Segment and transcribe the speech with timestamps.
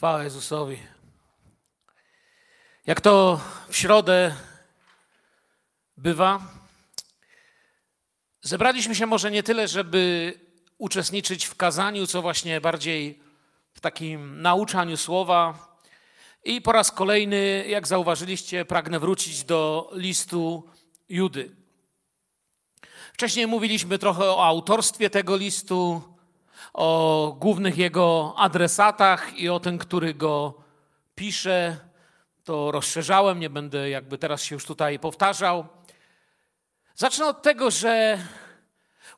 [0.00, 0.78] Chwała Jezusowi.
[2.86, 4.34] Jak to w środę
[5.96, 6.40] bywa,
[8.42, 10.32] zebraliśmy się może nie tyle, żeby
[10.78, 13.20] uczestniczyć w kazaniu, co właśnie bardziej
[13.72, 15.68] w takim nauczaniu słowa.
[16.44, 20.70] I po raz kolejny, jak zauważyliście, pragnę wrócić do listu
[21.08, 21.56] Judy.
[23.12, 26.02] Wcześniej mówiliśmy trochę o autorstwie tego listu,
[26.72, 30.54] o głównych jego adresatach i o tym, który go
[31.14, 31.76] pisze.
[32.44, 35.66] To rozszerzałem, nie będę jakby teraz się już tutaj powtarzał.
[36.94, 38.18] Zacznę od tego, że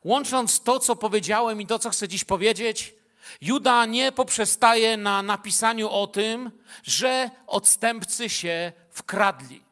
[0.03, 2.93] łącząc to, co powiedziałem i to, co chcę dziś powiedzieć,
[3.41, 6.51] Juda nie poprzestaje na napisaniu o tym,
[6.83, 9.63] że odstępcy się wkradli.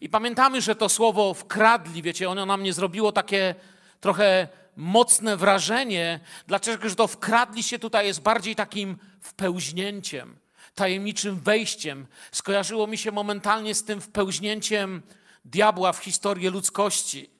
[0.00, 3.54] I pamiętamy, że to słowo wkradli, wiecie, ono na mnie zrobiło takie
[4.00, 10.38] trochę mocne wrażenie, dlaczego że to wkradli się tutaj jest bardziej takim wpełźnięciem,
[10.74, 12.06] tajemniczym wejściem.
[12.32, 15.02] Skojarzyło mi się momentalnie z tym wpełźnięciem
[15.44, 17.30] diabła w historię ludzkości.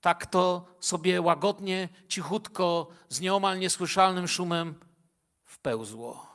[0.00, 4.74] Tak to sobie łagodnie, cichutko, z nieomal niesłyszalnym szumem
[5.44, 6.29] wpełzło.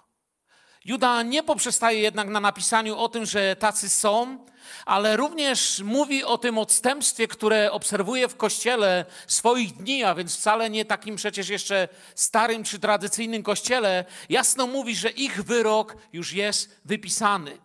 [0.85, 4.45] Juda nie poprzestaje jednak na napisaniu o tym, że tacy są,
[4.85, 10.69] ale również mówi o tym odstępstwie, które obserwuje w kościele swoich dni, a więc wcale
[10.69, 14.05] nie takim przecież jeszcze starym czy tradycyjnym kościele.
[14.29, 17.57] Jasno mówi, że ich wyrok już jest wypisany.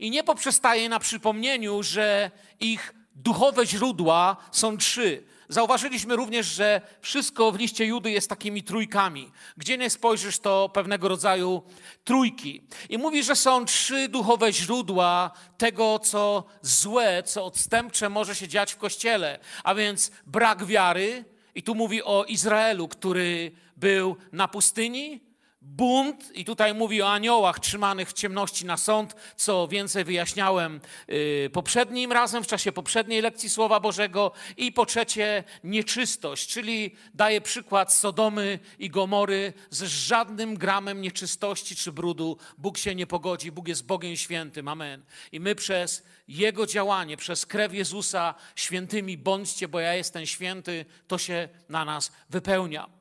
[0.00, 5.22] I nie poprzestaje na przypomnieniu, że ich duchowe źródła są trzy.
[5.50, 9.32] Zauważyliśmy również, że wszystko w liście Judy jest takimi trójkami.
[9.56, 11.62] Gdzie nie spojrzysz, to pewnego rodzaju
[12.04, 12.62] trójki.
[12.88, 18.72] I mówi, że są trzy duchowe źródła tego, co złe, co odstępcze może się dziać
[18.72, 19.38] w kościele.
[19.64, 25.20] A więc brak wiary, i tu mówi o Izraelu, który był na pustyni,
[25.62, 31.50] bunt, i tutaj mówi o aniołach trzymanych w ciemności na sąd, co więcej wyjaśniałem yy,
[31.52, 34.32] poprzednim razem, w czasie poprzedniej lekcji Słowa Bożego.
[34.56, 41.92] I po trzecie, nieczystość, czyli daje przykład Sodomy i Gomory, z żadnym gramem nieczystości czy
[41.92, 45.02] brudu Bóg się nie pogodzi, Bóg jest Bogiem świętym, amen.
[45.32, 51.18] I my przez Jego działanie, przez krew Jezusa świętymi bądźcie, bo ja jestem święty, to
[51.18, 52.99] się na nas wypełnia.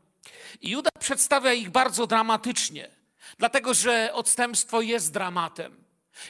[0.61, 2.89] I Juda przedstawia ich bardzo dramatycznie,
[3.37, 5.83] dlatego że odstępstwo jest dramatem.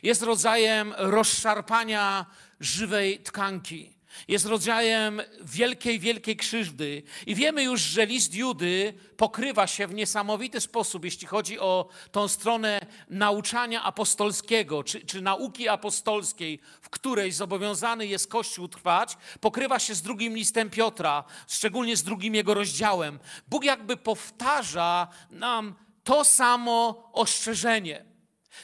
[0.04, 2.26] Jest rodzajem rozszarpania
[2.60, 3.99] żywej tkanki.
[4.28, 7.04] Jest rodzajem wielkiej, wielkiej krzywdy.
[7.26, 12.28] I wiemy już, że list Judy pokrywa się w niesamowity sposób, jeśli chodzi o tą
[12.28, 19.96] stronę nauczania apostolskiego, czy, czy nauki apostolskiej, w której zobowiązany jest Kościół trwać, pokrywa się
[19.96, 23.20] z drugim listem Piotra, szczególnie z drugim jego rozdziałem.
[23.48, 28.06] Bóg jakby powtarza nam to samo ostrzeżenie.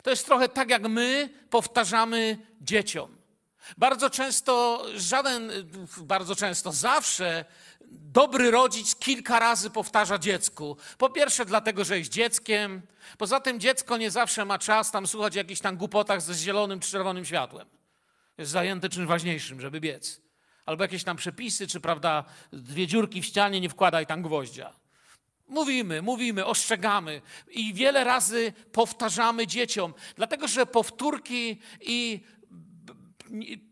[0.04, 3.15] To jest trochę tak, jak my powtarzamy dzieciom.
[3.78, 5.52] Bardzo często, żaden,
[5.98, 7.46] bardzo często, zawsze
[7.92, 10.78] dobry rodzic kilka razy powtarza dziecku.
[10.98, 12.82] Po pierwsze, dlatego, że jest dzieckiem.
[13.18, 16.92] Poza tym, dziecko nie zawsze ma czas tam słuchać jakichś tam głupotach ze zielonym czy
[16.92, 17.68] czerwonym światłem.
[18.38, 20.22] Jest zajęte czymś ważniejszym, żeby biec.
[20.66, 24.74] Albo jakieś tam przepisy, czy prawda, dwie dziurki w ścianie, nie wkładaj tam gwoździa.
[25.48, 32.24] Mówimy, mówimy, ostrzegamy i wiele razy powtarzamy dzieciom, dlatego że powtórki i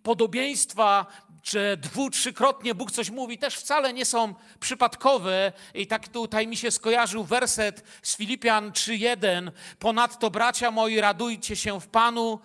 [0.03, 1.05] podobieństwa,
[1.43, 5.51] czy dwu, trzykrotnie Bóg coś mówi, też wcale nie są przypadkowe.
[5.73, 9.51] I tak tutaj mi się skojarzył werset z Filipian 3:1.
[9.79, 12.39] Ponadto, bracia moi, radujcie się w Panu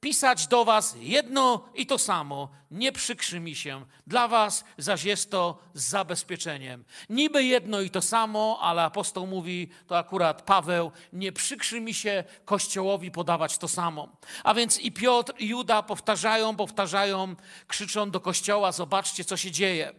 [0.00, 2.48] pisać do Was jedno i to samo.
[2.70, 3.84] Nie przykrzy mi się.
[4.06, 6.84] Dla Was zaś jest to z zabezpieczeniem.
[7.10, 12.24] Niby jedno i to samo, ale apostoł mówi, to akurat Paweł, nie przykrzy mi się
[12.44, 14.16] Kościołowi podawać to samo.
[14.44, 17.36] A więc i Piotr, i Juda powtarzają, powtarzają,
[17.66, 19.92] krzyczą do Kościoła, zobaczcie, co się dzieje.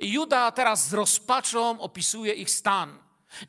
[0.00, 2.98] I Juda teraz z rozpaczą opisuje ich stan.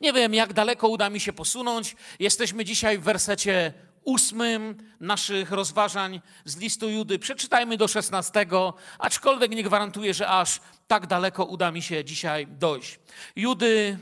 [0.00, 1.96] Nie wiem, jak daleko uda mi się posunąć.
[2.18, 3.72] Jesteśmy dzisiaj w wersecie
[4.04, 7.18] ósmym naszych rozważań z listu Judy.
[7.18, 13.00] Przeczytajmy do szesnastego, aczkolwiek nie gwarantuję, że aż tak daleko uda mi się dzisiaj dojść.
[13.36, 13.98] Judy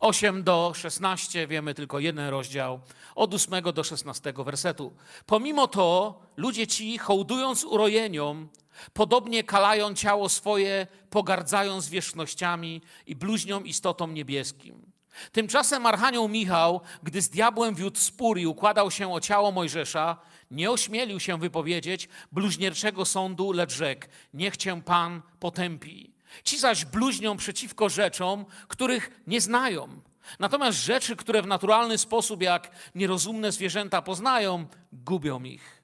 [0.00, 2.80] 8 do 16, wiemy tylko jeden rozdział,
[3.14, 4.92] od 8 do 16 wersetu.
[5.26, 8.48] Pomimo to ludzie ci, hołdując urojeniom,
[8.92, 14.87] podobnie kalają ciało swoje, pogardzają zwierzchnościami i bluźnią istotom niebieskim.
[15.32, 20.16] Tymczasem Archanioł Michał, gdy z diabłem wiódł spór i układał się o ciało Mojżesza,
[20.50, 26.12] nie ośmielił się wypowiedzieć bluźnierczego sądu, lecz rzekł, niech cię Pan potępi.
[26.44, 30.00] Ci zaś bluźnią przeciwko rzeczom, których nie znają.
[30.38, 35.77] Natomiast rzeczy, które w naturalny sposób, jak nierozumne zwierzęta poznają, gubią ich.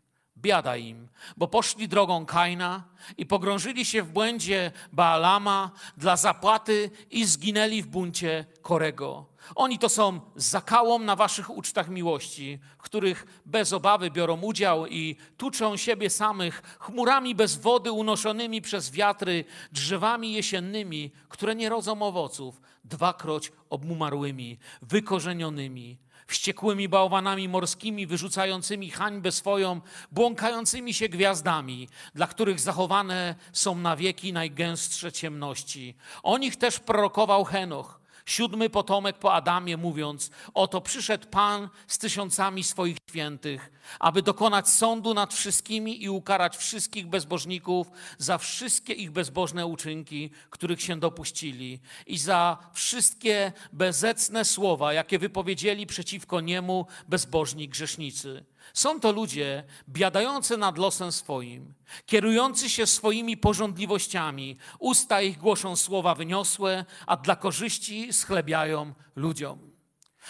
[0.45, 2.85] Biada im, bo poszli drogą Kaina
[3.19, 9.27] i pogrążyli się w błędzie Baalama dla zapłaty i zginęli w buncie Korego.
[9.55, 15.17] Oni to są zakałą na waszych ucztach miłości, w których bez obawy biorą udział i
[15.37, 22.61] tuczą siebie samych chmurami bez wody unoszonymi przez wiatry, drzewami jesiennymi, które nie rodzą owoców,
[22.85, 29.81] dwakroć obmumarłymi, wykorzenionymi, wściekłymi bałwanami morskimi, wyrzucającymi hańbę swoją,
[30.13, 35.95] błąkającymi się gwiazdami, dla których zachowane są na wieki najgęstsze ciemności.
[36.23, 42.65] O nich też prorokował Henoch siódmy potomek po Adamie, mówiąc: Oto przyszedł Pan z tysiącami
[42.65, 47.87] swoich świętych, aby dokonać sądu nad wszystkimi i ukarać wszystkich bezbożników
[48.19, 55.87] za wszystkie ich bezbożne uczynki, których się dopuścili, i za wszystkie bezecne słowa, jakie wypowiedzieli
[55.87, 58.45] przeciwko niemu bezbożni grzesznicy.
[58.75, 61.75] Są to ludzie biadający nad losem swoim,
[62.07, 64.59] kierujący się swoimi porządliwościami.
[64.79, 69.75] Usta ich głoszą słowa wyniosłe, a dla korzyści schlebiają ludziom.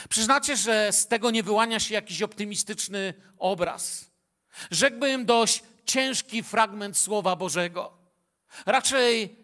[0.08, 4.10] Przyznacie, że z tego nie wyłania się jakiś optymistyczny obraz.
[4.70, 7.92] Rzekłbym dość ciężki fragment Słowa Bożego.
[8.66, 9.36] Raczej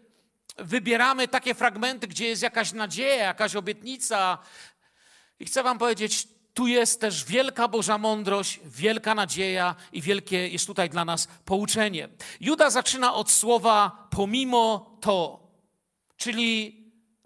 [0.59, 4.39] wybieramy takie fragmenty, gdzie jest jakaś nadzieja, jakaś obietnica.
[5.41, 10.67] I chcę Wam powiedzieć, tu jest też wielka Boża mądrość, wielka nadzieja i wielkie jest
[10.67, 12.09] tutaj dla nas pouczenie.
[12.41, 15.41] Juda zaczyna od słowa pomimo to,
[16.17, 16.81] czyli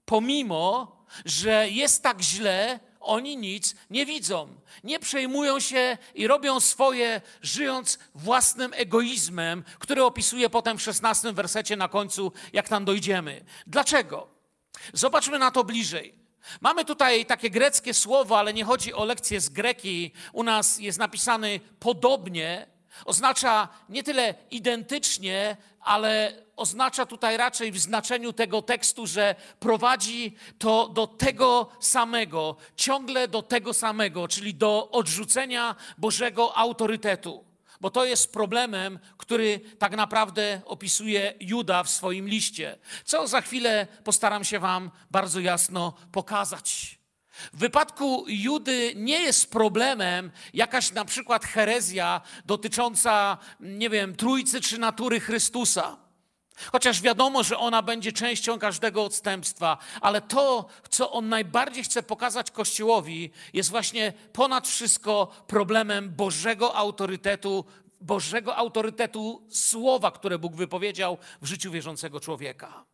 [0.05, 4.49] pomimo, że jest tak źle, oni nic nie widzą.
[4.85, 11.77] Nie przejmują się i robią swoje, żyjąc własnym egoizmem, który opisuje potem w 16 wersecie
[11.77, 13.45] na końcu, jak tam dojdziemy.
[13.67, 14.29] Dlaczego?
[14.93, 16.24] Zobaczmy na to bliżej.
[16.61, 20.13] Mamy tutaj takie greckie słowo, ale nie chodzi o lekcję z greki.
[20.33, 22.67] U nas jest napisany podobnie.
[23.05, 30.89] Oznacza nie tyle identycznie, ale oznacza tutaj raczej w znaczeniu tego tekstu, że prowadzi to
[30.89, 38.33] do tego samego, ciągle do tego samego, czyli do odrzucenia Bożego autorytetu bo to jest
[38.33, 44.91] problemem, który tak naprawdę opisuje Juda w swoim liście, co za chwilę postaram się Wam
[45.11, 46.99] bardzo jasno pokazać.
[47.53, 54.79] W wypadku Judy nie jest problemem jakaś na przykład herezja dotycząca, nie wiem, trójcy czy
[54.79, 56.04] natury Chrystusa.
[56.73, 62.51] Chociaż wiadomo, że ona będzie częścią każdego odstępstwa, ale to, co on najbardziej chce pokazać
[62.51, 67.65] Kościołowi, jest właśnie ponad wszystko problemem Bożego autorytetu,
[68.01, 72.85] Bożego autorytetu słowa, które Bóg wypowiedział w życiu wierzącego człowieka.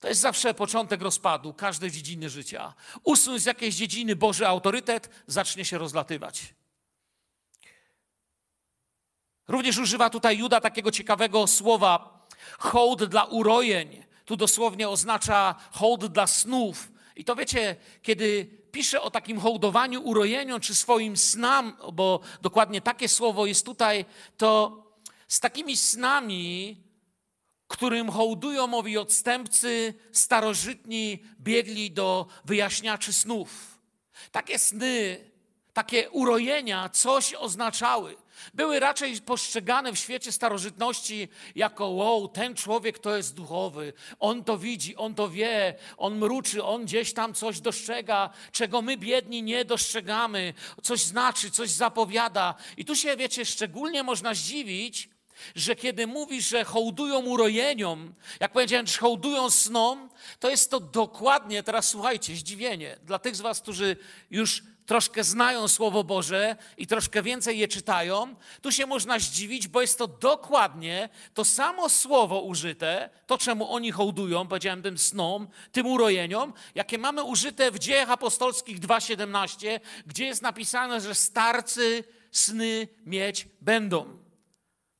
[0.00, 2.74] To jest zawsze początek rozpadu każdej dziedziny życia.
[3.02, 6.54] Usunąć z jakiejś dziedziny Boży autorytet, zacznie się rozlatywać.
[9.48, 12.13] Również używa tutaj Juda takiego ciekawego słowa
[12.58, 14.04] Hołd dla urojeń.
[14.24, 16.92] Tu dosłownie oznacza hołd dla snów.
[17.16, 23.08] I to wiecie, kiedy pisze o takim hołdowaniu urojeniom czy swoim snam, bo dokładnie takie
[23.08, 24.04] słowo jest tutaj,
[24.36, 24.82] to
[25.28, 26.76] z takimi snami,
[27.68, 33.78] którym hołdują mowi odstępcy, starożytni biegli do wyjaśniaczy snów.
[34.32, 35.30] Takie sny,
[35.72, 38.16] takie urojenia coś oznaczały
[38.54, 44.58] były raczej postrzegane w świecie starożytności jako wow, ten człowiek to jest duchowy, on to
[44.58, 49.64] widzi, on to wie, on mruczy, on gdzieś tam coś dostrzega, czego my biedni nie
[49.64, 52.54] dostrzegamy, coś znaczy, coś zapowiada.
[52.76, 55.08] I tu się, wiecie, szczególnie można zdziwić,
[55.54, 60.10] że kiedy mówisz, że hołdują urojeniom, jak powiedziałem, że hołdują snom,
[60.40, 63.96] to jest to dokładnie, teraz słuchajcie, zdziwienie dla tych z was, którzy
[64.30, 69.80] już troszkę znają Słowo Boże i troszkę więcej je czytają, tu się można zdziwić, bo
[69.80, 75.86] jest to dokładnie to samo słowo użyte, to czemu oni hołdują, powiedziałem tym snom, tym
[75.86, 83.48] urojeniom, jakie mamy użyte w Dziejach Apostolskich 2,17, gdzie jest napisane, że starcy sny mieć
[83.60, 84.24] będą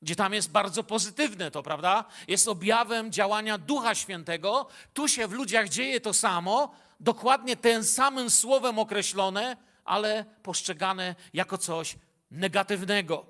[0.02, 2.04] gdzie tam jest bardzo pozytywne to, prawda?
[2.28, 4.66] Jest objawem działania Ducha Świętego.
[4.94, 11.58] Tu się w ludziach dzieje to samo, dokładnie tym samym słowem określone, ale postrzegane jako
[11.58, 11.96] coś
[12.30, 13.26] negatywnego.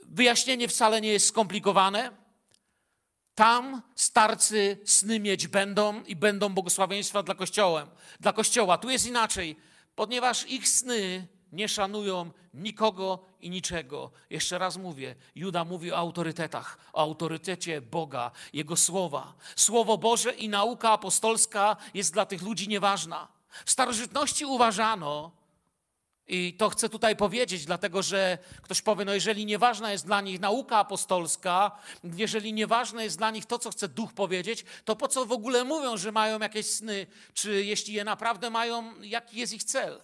[0.00, 2.10] Wyjaśnienie wcale nie jest skomplikowane.
[3.34, 7.86] Tam starcy sny mieć będą i będą błogosławieństwa dla kościoła.
[8.20, 8.78] Dla kościoła.
[8.78, 9.56] Tu jest inaczej,
[9.94, 14.10] ponieważ ich sny nie szanują nikogo i niczego.
[14.30, 19.34] Jeszcze raz mówię, Juda mówi o autorytetach, o autorytecie Boga, Jego słowa.
[19.56, 23.28] Słowo Boże i nauka apostolska jest dla tych ludzi nieważna.
[23.64, 25.30] W starożytności uważano,
[26.28, 30.40] i to chcę tutaj powiedzieć, dlatego że ktoś powie, no jeżeli nieważna jest dla nich
[30.40, 31.70] nauka apostolska,
[32.04, 35.64] jeżeli nieważne jest dla nich to, co chce duch powiedzieć, to po co w ogóle
[35.64, 40.02] mówią, że mają jakieś sny, czy jeśli je naprawdę mają, jaki jest ich cel?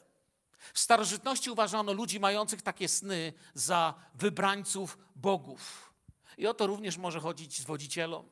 [0.75, 5.93] W starożytności uważano ludzi mających takie sny za wybrańców bogów.
[6.39, 8.29] I o to również może chodzić z wodzicielom.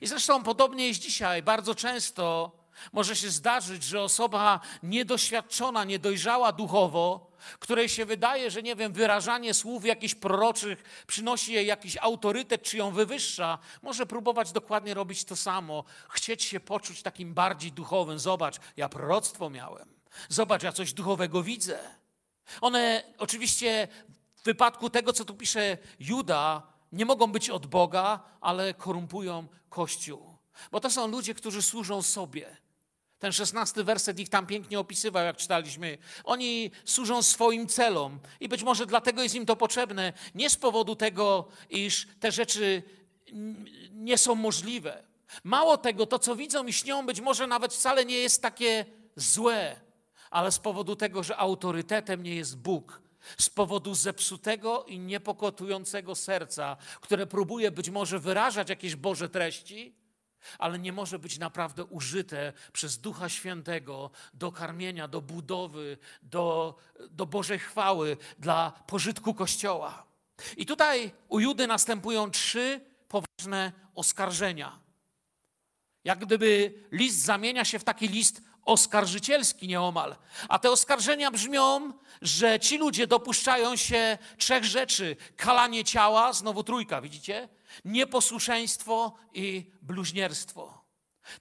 [0.00, 1.42] I zresztą podobnie jest dzisiaj.
[1.42, 2.52] Bardzo często
[2.92, 9.54] może się zdarzyć, że osoba niedoświadczona, niedojrzała duchowo, której się wydaje, że nie wiem, wyrażanie
[9.54, 15.36] słów jakichś proroczych przynosi jej jakiś autorytet, czy ją wywyższa, może próbować dokładnie robić to
[15.36, 18.18] samo, chcieć się poczuć takim bardziej duchowym.
[18.18, 19.94] Zobacz, ja proroctwo miałem.
[20.28, 21.78] Zobacz, ja coś duchowego widzę.
[22.60, 23.88] One oczywiście
[24.36, 26.62] w wypadku tego, co tu pisze Juda,
[26.92, 30.34] nie mogą być od Boga, ale korumpują Kościół.
[30.72, 32.56] Bo to są ludzie, którzy służą sobie.
[33.18, 35.98] Ten szesnasty werset ich tam pięknie opisywał, jak czytaliśmy.
[36.24, 40.96] Oni służą swoim celom i być może dlatego jest im to potrzebne, nie z powodu
[40.96, 42.82] tego, iż te rzeczy
[43.92, 45.02] nie są możliwe.
[45.44, 48.84] Mało tego, to co widzą i śnią, być może nawet wcale nie jest takie
[49.16, 49.80] złe,
[50.30, 53.02] ale z powodu tego, że autorytetem nie jest Bóg,
[53.38, 59.94] z powodu zepsutego i niepokotującego serca, które próbuje być może wyrażać jakieś Boże treści,
[60.58, 66.76] ale nie może być naprawdę użyte przez Ducha Świętego do karmienia, do budowy, do,
[67.10, 70.06] do Bożej chwały, dla pożytku Kościoła.
[70.56, 74.78] I tutaj u Judy następują trzy poważne oskarżenia.
[76.04, 80.16] Jak gdyby list zamienia się w taki list oskarżycielski nieomal.
[80.48, 87.00] A te oskarżenia brzmią, że ci ludzie dopuszczają się trzech rzeczy: kalanie ciała, znowu trójka,
[87.00, 87.48] widzicie?
[87.84, 90.84] Nieposłuszeństwo i bluźnierstwo.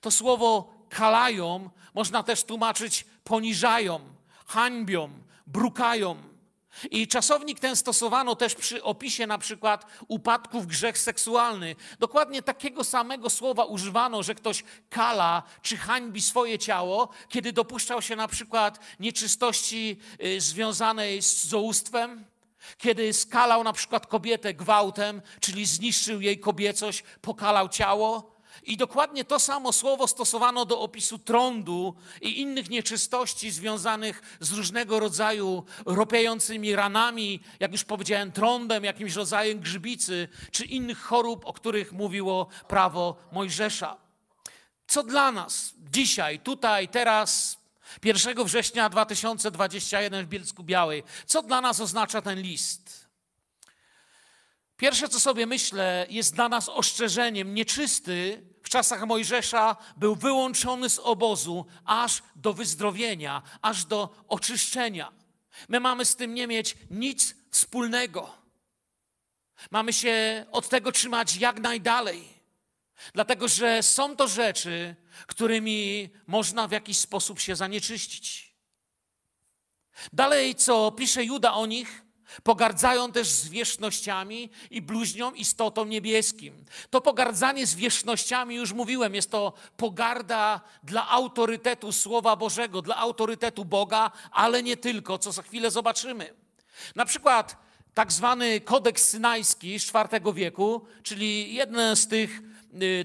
[0.01, 3.99] To słowo kalają można też tłumaczyć poniżają,
[4.45, 5.09] hańbią,
[5.47, 6.33] brukają.
[6.91, 11.75] I czasownik ten stosowano też przy opisie na przykład upadków grzech seksualny.
[11.99, 18.15] Dokładnie takiego samego słowa używano, że ktoś kala czy hańbi swoje ciało, kiedy dopuszczał się
[18.15, 22.25] na przykład nieczystości y, związanej z zołóstwem,
[22.77, 28.33] kiedy skalał na przykład kobietę gwałtem, czyli zniszczył jej kobiecość, pokalał ciało.
[28.63, 34.99] I dokładnie to samo słowo stosowano do opisu trądu i innych nieczystości związanych z różnego
[34.99, 41.91] rodzaju ropiającymi ranami, jak już powiedziałem, trądem, jakimś rodzajem grzybicy, czy innych chorób, o których
[41.91, 43.97] mówiło prawo Mojżesza.
[44.87, 47.62] Co dla nas dzisiaj, tutaj, teraz,
[48.03, 53.07] 1 września 2021 w Bielsku Białej, co dla nas oznacza ten list?
[54.77, 57.53] Pierwsze, co sobie myślę, jest dla nas ostrzeżeniem.
[57.53, 65.11] Nieczysty w czasach Mojżesza był wyłączony z obozu aż do wyzdrowienia, aż do oczyszczenia.
[65.69, 68.29] My mamy z tym nie mieć nic wspólnego.
[69.71, 72.33] Mamy się od tego trzymać jak najdalej.
[73.13, 74.95] Dlatego, że są to rzeczy,
[75.27, 78.53] którymi można w jakiś sposób się zanieczyścić.
[80.13, 82.03] Dalej, co pisze Juda o nich,
[82.43, 86.65] Pogardzają też zwierzchnościami i bluźnią istotą niebieskim.
[86.89, 94.11] To pogardzanie zwierzchnościami, już mówiłem, jest to pogarda dla autorytetu Słowa Bożego, dla autorytetu Boga,
[94.31, 96.33] ale nie tylko, co za chwilę zobaczymy.
[96.95, 97.57] Na przykład
[97.93, 102.41] tak zwany kodeks synajski z IV wieku, czyli jeden z tych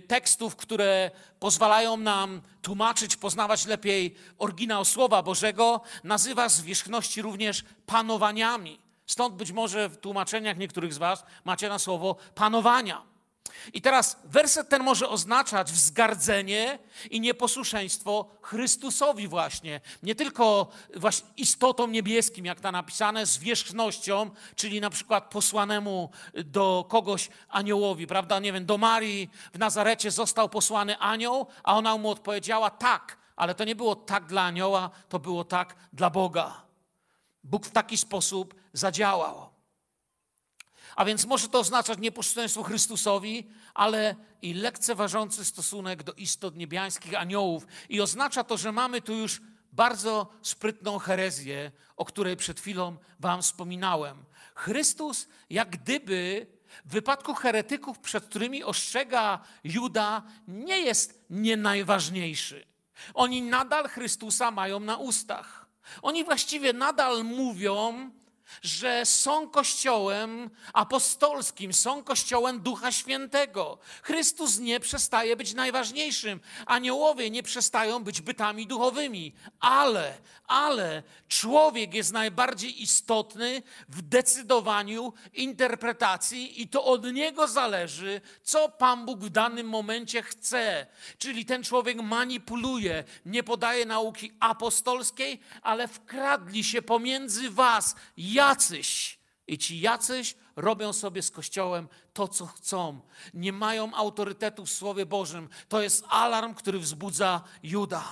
[0.09, 8.79] tekstów, które pozwalają nam tłumaczyć, poznawać lepiej oryginał Słowa Bożego, nazywa zwierzchności również panowaniami.
[9.07, 13.08] Stąd być może w tłumaczeniach niektórych z Was macie na słowo panowania.
[13.73, 16.79] I teraz werset ten może oznaczać wzgardzenie
[17.11, 19.81] i nieposłuszeństwo Chrystusowi właśnie.
[20.03, 26.11] Nie tylko właśnie istotą niebieskim, jak to napisane, zwierzchnością, czyli na przykład posłanemu
[26.45, 28.39] do kogoś aniołowi, prawda?
[28.39, 33.55] Nie wiem, do Marii w Nazarecie został posłany anioł, a ona mu odpowiedziała tak, ale
[33.55, 36.63] to nie było tak dla anioła, to było tak dla Boga.
[37.45, 39.48] Bóg w taki sposób zadziałał.
[40.99, 47.67] A więc może to oznaczać nieposłuszeństwo Chrystusowi, ale i lekceważący stosunek do istot niebiańskich aniołów.
[47.89, 49.41] I oznacza to, że mamy tu już
[49.73, 54.25] bardzo sprytną herezję, o której przed chwilą Wam wspominałem.
[54.55, 56.47] Chrystus, jak gdyby
[56.85, 62.67] w wypadku heretyków, przed którymi ostrzega Juda, nie jest nie najważniejszy.
[63.15, 65.67] Oni nadal Chrystusa mają na ustach.
[66.03, 68.11] Oni właściwie nadal mówią,
[68.63, 73.79] że są kościołem apostolskim, są kościołem Ducha Świętego.
[74.03, 76.41] Chrystus nie przestaje być najważniejszym.
[76.67, 80.15] Aniołowie nie przestają być bytami duchowymi, ale,
[80.47, 89.07] ale człowiek jest najbardziej istotny w decydowaniu, interpretacji i to od niego zależy, co Pan
[89.07, 90.87] Bóg w danym momencie chce.
[91.19, 97.95] Czyli ten człowiek manipuluje, nie podaje nauki apostolskiej, ale wkradli się pomiędzy was
[98.39, 99.19] jacyś.
[99.47, 103.01] I ci jacyś robią sobie z Kościołem to, co chcą.
[103.35, 105.49] Nie mają autorytetu w Słowie Bożym.
[105.69, 108.05] To jest alarm, który wzbudza Juda.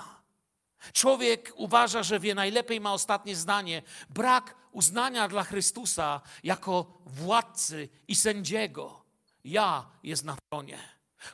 [0.92, 3.82] Człowiek uważa, że wie najlepiej, ma ostatnie zdanie.
[4.10, 9.04] Brak uznania dla Chrystusa jako władcy i sędziego.
[9.44, 10.78] Ja jest na tronie.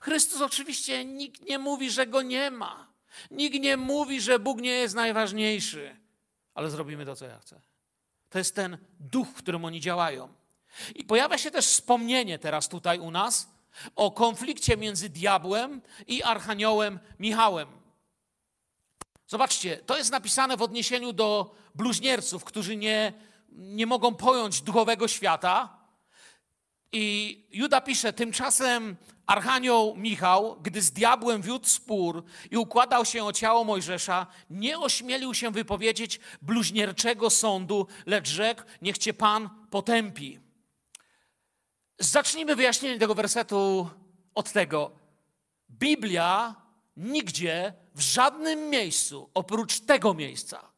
[0.01, 2.93] Chrystus oczywiście nikt nie mówi, że go nie ma.
[3.31, 5.97] Nikt nie mówi, że Bóg nie jest najważniejszy.
[6.55, 7.72] Ale zrobimy to, co ja chcę.
[8.33, 10.29] To jest ten duch, w którym oni działają.
[10.95, 13.49] I pojawia się też wspomnienie teraz tutaj u nas
[13.97, 17.69] o konflikcie między diabłem i archaniołem Michałem.
[19.27, 23.13] Zobaczcie, to jest napisane w odniesieniu do bluźnierców, którzy nie,
[23.49, 25.82] nie mogą pojąć duchowego świata.
[26.93, 28.97] I Juda pisze, tymczasem
[29.27, 35.35] Archanioł Michał, gdy z diabłem wiódł spór i układał się o ciało Mojżesza, nie ośmielił
[35.35, 40.41] się wypowiedzieć bluźnierczego sądu, lecz rzekł, niech cię Pan potępi.
[41.99, 43.91] Zacznijmy wyjaśnienie tego wersetu
[44.35, 44.91] od tego.
[45.71, 46.55] Biblia
[46.97, 50.72] nigdzie, w żadnym miejscu, oprócz tego miejsca,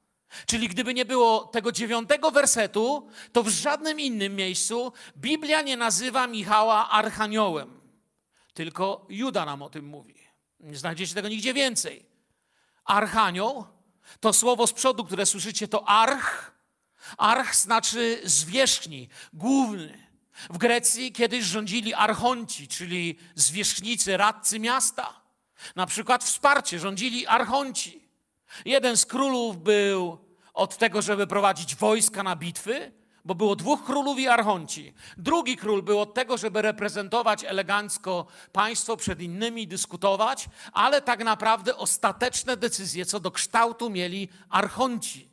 [0.47, 6.26] Czyli gdyby nie było tego dziewiątego wersetu, to w żadnym innym miejscu Biblia nie nazywa
[6.26, 7.81] Michała archaniołem.
[8.55, 10.14] Tylko Juda nam o tym mówi.
[10.61, 12.07] Nie znajdziecie tego nigdzie więcej.
[12.85, 13.67] Archanioł
[14.21, 16.55] to słowo z przodu, które słyszycie, to arch.
[17.19, 20.05] Arch znaczy zwierzchni, główny.
[20.50, 25.21] W Grecji kiedyś rządzili archonci, czyli zwierzchnicy, radcy miasta.
[25.76, 28.09] Na przykład wsparcie rządzili archonci.
[28.64, 30.19] Jeden z królów był
[30.54, 32.92] od tego, żeby prowadzić wojska na bitwy,
[33.25, 34.92] bo było dwóch królów i archonci.
[35.16, 41.76] Drugi król był od tego, żeby reprezentować elegancko państwo przed innymi, dyskutować, ale tak naprawdę
[41.76, 45.28] ostateczne decyzje co do kształtu mieli archonci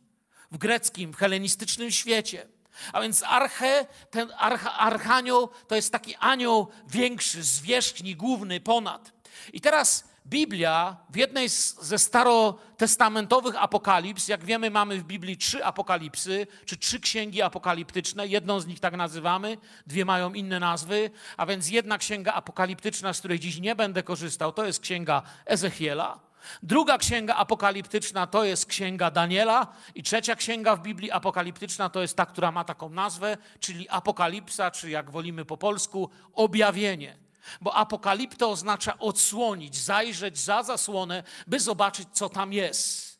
[0.51, 2.47] w greckim, w helenistycznym świecie.
[2.93, 9.13] A więc arche, ten arch, archanioł to jest taki anioł większy, zwierzchni, główny, ponad.
[9.53, 15.65] I teraz Biblia w jednej z, ze starotestamentowych apokalips, jak wiemy, mamy w Biblii trzy
[15.65, 19.57] apokalipsy, czy trzy księgi apokaliptyczne, jedną z nich tak nazywamy,
[19.87, 24.51] dwie mają inne nazwy, a więc jedna księga apokaliptyczna, z której dziś nie będę korzystał,
[24.51, 26.31] to jest księga Ezechiela.
[26.63, 32.17] Druga księga apokaliptyczna to jest księga Daniela i trzecia księga w Biblii apokaliptyczna to jest
[32.17, 37.20] ta, która ma taką nazwę, czyli Apokalipsa, czy jak wolimy po polsku, objawienie.
[37.61, 43.11] Bo apokalipto oznacza odsłonić, zajrzeć za zasłonę, by zobaczyć, co tam jest.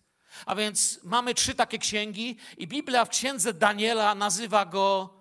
[0.46, 5.14] A więc mamy trzy takie księgi i Biblia w księdze Daniela nazywa go,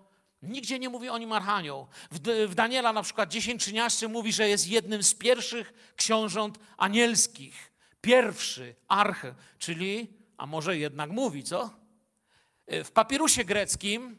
[0.43, 1.87] nigdzie nie mówi o nim archanioł.
[2.11, 7.73] W, Daniela na przykład 10-13 mówi, że jest jednym z pierwszych książąt anielskich.
[8.01, 9.23] Pierwszy, arch,
[9.59, 11.71] czyli, a może jednak mówi, co?
[12.67, 14.19] W papirusie greckim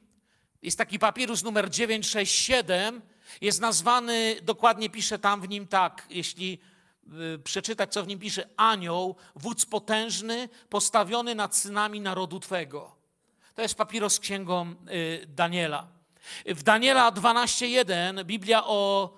[0.62, 3.02] jest taki papirus numer 967,
[3.42, 6.60] jest nazwany, dokładnie pisze tam w nim tak, jeśli
[7.36, 12.96] y, przeczytać, co w nim pisze, anioł, wódz potężny, postawiony nad synami narodu Twego.
[13.56, 15.88] To jest papiros z księgą y, Daniela.
[16.46, 19.14] W Daniela 12.1 Biblia o,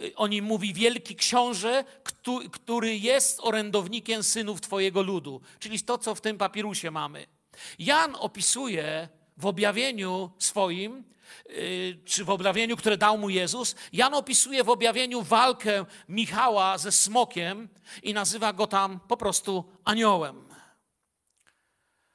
[0.00, 1.84] y, o nim mówi wielki książę,
[2.52, 5.40] który jest orędownikiem synów Twojego ludu.
[5.58, 7.26] Czyli to, co w tym papirusie mamy.
[7.78, 11.04] Jan opisuje w objawieniu swoim
[12.04, 17.68] czy w objawieniu, które dał mu Jezus, Jan opisuje w objawieniu walkę Michała ze smokiem
[18.02, 20.48] i nazywa go tam po prostu aniołem.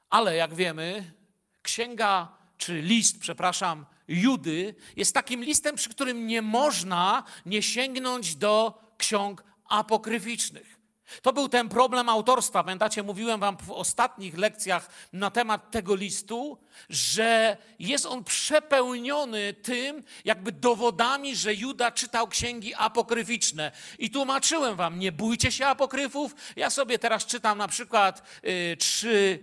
[0.10, 1.14] Ale jak wiemy,
[1.62, 8.82] księga, czy list, przepraszam, Judy jest takim listem, przy którym nie można nie sięgnąć do
[8.98, 10.73] ksiąg apokryficznych.
[11.22, 12.64] To był ten problem autorstwa.
[12.64, 16.58] Pamiętacie, mówiłem wam w ostatnich lekcjach na temat tego listu,
[16.90, 23.72] że jest on przepełniony tym, jakby dowodami, że Juda czytał księgi apokryficzne.
[24.00, 26.36] I tłumaczyłem wam, nie bójcie się apokryfów.
[26.56, 29.40] Ja sobie teraz czytam na przykład y, trzy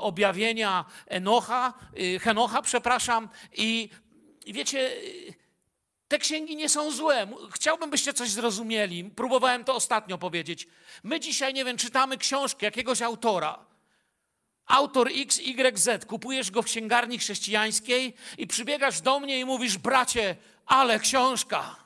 [0.00, 3.90] objawienia Enocha, y, Henocha, przepraszam, i
[4.46, 5.41] wiecie, y,
[6.12, 7.26] te księgi nie są złe.
[7.54, 9.04] Chciałbym, byście coś zrozumieli.
[9.04, 10.66] Próbowałem to ostatnio powiedzieć.
[11.02, 13.66] My dzisiaj, nie wiem, czytamy książkę jakiegoś autora.
[14.66, 21.00] autor XYZ, kupujesz go w księgarni chrześcijańskiej i przybiegasz do mnie i mówisz, bracie, ale
[21.00, 21.76] książka.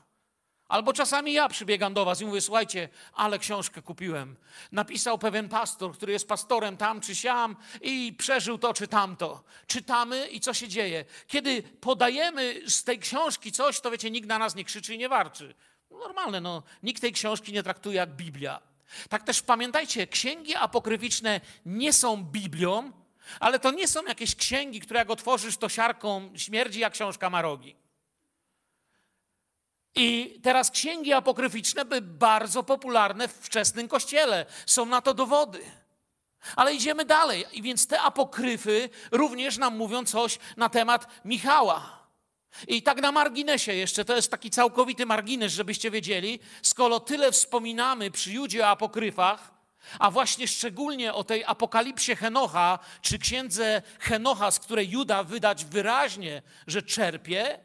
[0.69, 4.37] Albo czasami ja przybiegam do was i mówię, słuchajcie, ale książkę kupiłem.
[4.73, 9.45] Napisał pewien pastor, który jest pastorem tam czy siam i przeżył to czy tamto.
[9.67, 11.05] Czytamy i co się dzieje?
[11.27, 15.09] Kiedy podajemy z tej książki coś, to wiecie, nikt na nas nie krzyczy i nie
[15.09, 15.55] warczy.
[15.91, 18.61] No normalne, no, nikt tej książki nie traktuje jak Biblia.
[19.09, 22.93] Tak też pamiętajcie, księgi apokryficzne nie są Biblią,
[23.41, 27.43] ale to nie są jakieś księgi, które jak otworzysz, to siarką śmierdzi, jak książka ma
[27.43, 27.86] rogi.
[29.97, 34.47] I teraz księgi apokryficzne były bardzo popularne w wczesnym kościele.
[34.67, 35.61] Są na to dowody.
[36.57, 37.45] Ale idziemy dalej.
[37.53, 42.07] I więc te apokryfy również nam mówią coś na temat Michała.
[42.69, 48.11] I tak na marginesie jeszcze, to jest taki całkowity margines, żebyście wiedzieli, skoro tyle wspominamy
[48.11, 49.51] przy Judzie o apokryfach,
[49.99, 56.43] a właśnie szczególnie o tej apokalipsie Henocha, czy księdze Henocha, z której Juda wydać wyraźnie,
[56.67, 57.59] że czerpie,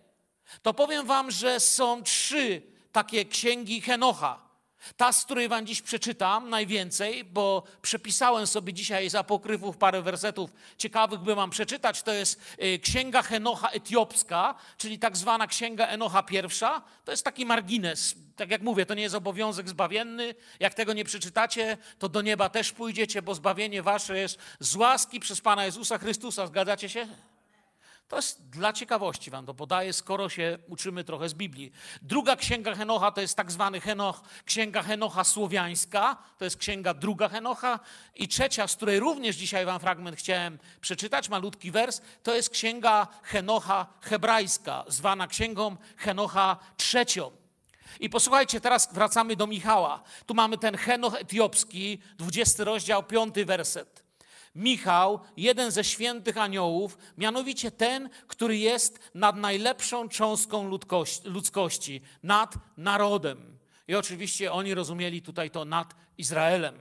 [0.61, 2.61] to powiem wam, że są trzy
[2.91, 4.51] takie księgi Henocha.
[4.97, 10.49] Ta, z której wam dziś przeczytam najwięcej, bo przepisałem sobie dzisiaj z apokryfów parę wersetów
[10.77, 16.23] ciekawych, by wam przeczytać, to jest y, Księga Henocha Etiopska, czyli tak zwana Księga Enocha
[16.23, 16.81] pierwsza.
[17.05, 18.15] To jest taki margines.
[18.35, 20.35] Tak jak mówię, to nie jest obowiązek zbawienny.
[20.59, 25.19] Jak tego nie przeczytacie, to do nieba też pójdziecie, bo zbawienie wasze jest z łaski
[25.19, 26.47] przez Pana Jezusa Chrystusa.
[26.47, 27.07] Zgadzacie się?
[28.11, 31.71] To jest dla ciekawości wam to podaję, skoro się uczymy trochę z Biblii.
[32.01, 37.29] Druga księga Henocha to jest tak zwany Henoch, księga Henocha słowiańska, to jest księga druga
[37.29, 37.79] Henocha.
[38.15, 43.07] I trzecia, z której również dzisiaj wam fragment chciałem przeczytać, malutki wers, to jest księga
[43.23, 47.31] Henocha hebrajska, zwana księgą Henocha trzecią.
[47.99, 50.03] I posłuchajcie, teraz wracamy do Michała.
[50.25, 54.00] Tu mamy ten Henoch etiopski, 20 rozdział, 5 werset.
[54.55, 60.69] Michał, jeden ze świętych aniołów, mianowicie ten, który jest nad najlepszą cząstką
[61.25, 63.57] ludzkości, nad narodem.
[63.87, 66.79] I oczywiście oni rozumieli tutaj to nad Izraelem.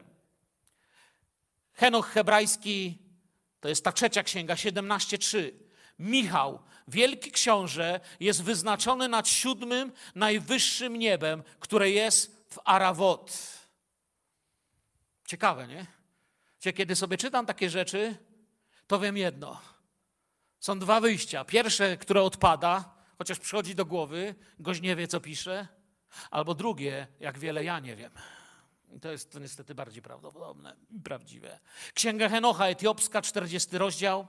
[1.72, 2.98] Henoch hebrajski
[3.60, 5.52] to jest ta trzecia księga, 17:3.
[5.98, 13.32] Michał, wielki książę, jest wyznaczony nad siódmym, najwyższym niebem, które jest w Arawot.
[15.26, 15.99] Ciekawe, nie?
[16.60, 18.16] Kiedy sobie czytam takie rzeczy,
[18.86, 19.60] to wiem jedno.
[20.58, 21.44] Są dwa wyjścia.
[21.44, 25.68] Pierwsze, które odpada, chociaż przychodzi do głowy, goś nie wie, co pisze,
[26.30, 28.12] albo drugie, jak wiele ja nie wiem.
[28.96, 31.60] I to jest to niestety bardziej prawdopodobne prawdziwe.
[31.94, 34.26] Księga Henocha, etiopska, 40 rozdział.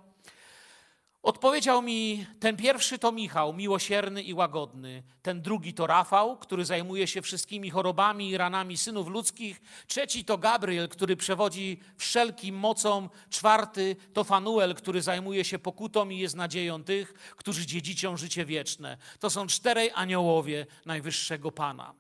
[1.24, 5.04] Odpowiedział mi, ten pierwszy to Michał, miłosierny i łagodny.
[5.22, 9.62] Ten drugi to Rafał, który zajmuje się wszystkimi chorobami i ranami synów ludzkich.
[9.88, 13.10] Trzeci to Gabriel, który przewodzi wszelkim mocom.
[13.30, 18.98] Czwarty to Fanuel, który zajmuje się pokutą i jest nadzieją tych, którzy dziedziczą życie wieczne.
[19.20, 21.94] To są czterej aniołowie Najwyższego Pana.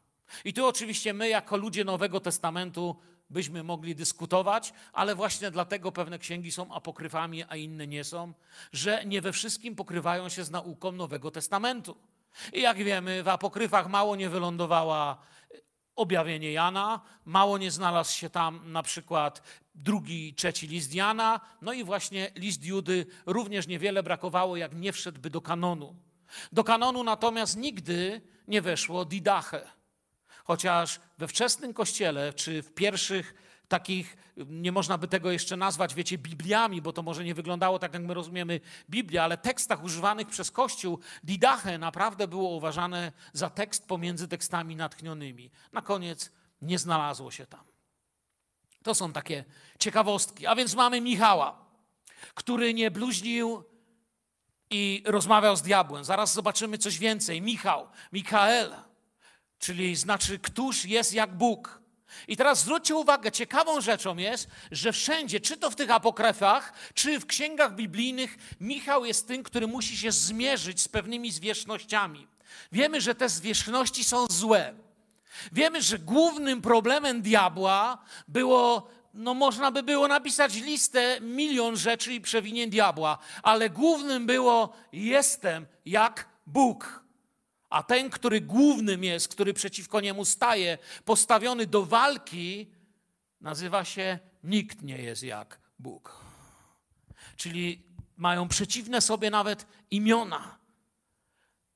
[0.45, 2.95] I tu oczywiście my, jako ludzie Nowego Testamentu,
[3.31, 8.33] byśmy mogli dyskutować, ale właśnie dlatego pewne księgi są apokryfami, a inne nie są,
[8.73, 11.97] że nie we wszystkim pokrywają się z nauką Nowego Testamentu.
[12.53, 15.17] I jak wiemy, w apokryfach mało nie wylądowała
[15.95, 19.41] objawienie Jana, mało nie znalazł się tam na przykład
[19.75, 25.29] drugi, trzeci list Jana, no i właśnie list Judy również niewiele brakowało, jak nie wszedłby
[25.29, 25.95] do kanonu.
[26.51, 29.80] Do kanonu natomiast nigdy nie weszło Didache.
[30.43, 33.33] Chociaż we wczesnym kościele, czy w pierwszych
[33.67, 37.93] takich, nie można by tego jeszcze nazwać, wiecie, Bibliami, bo to może nie wyglądało tak,
[37.93, 43.87] jak my rozumiemy Biblię, ale tekstach używanych przez Kościół, Didache naprawdę było uważane za tekst
[43.87, 45.51] pomiędzy tekstami natchnionymi.
[45.71, 47.63] Na koniec nie znalazło się tam.
[48.83, 49.45] To są takie
[49.79, 50.47] ciekawostki.
[50.47, 51.65] A więc mamy Michała,
[52.33, 53.63] który nie bluźnił
[54.69, 56.03] i rozmawiał z diabłem.
[56.03, 57.41] Zaraz zobaczymy coś więcej.
[57.41, 58.73] Michał, Mikael
[59.61, 61.81] czyli znaczy, któż jest jak Bóg.
[62.27, 67.19] I teraz zwróćcie uwagę, ciekawą rzeczą jest, że wszędzie, czy to w tych apokryfach, czy
[67.19, 72.27] w księgach biblijnych, Michał jest tym, który musi się zmierzyć z pewnymi zwierzchnościami.
[72.71, 74.73] Wiemy, że te zwierzchności są złe.
[75.51, 77.97] Wiemy, że głównym problemem diabła
[78.27, 84.73] było, no można by było napisać listę milion rzeczy i przewinień diabła, ale głównym było
[84.93, 87.00] jestem jak Bóg.
[87.71, 92.71] A ten, który głównym jest, który przeciwko niemu staje, postawiony do walki,
[93.41, 96.25] nazywa się nikt nie jest jak Bóg.
[97.35, 97.83] Czyli
[98.17, 100.57] mają przeciwne sobie nawet imiona.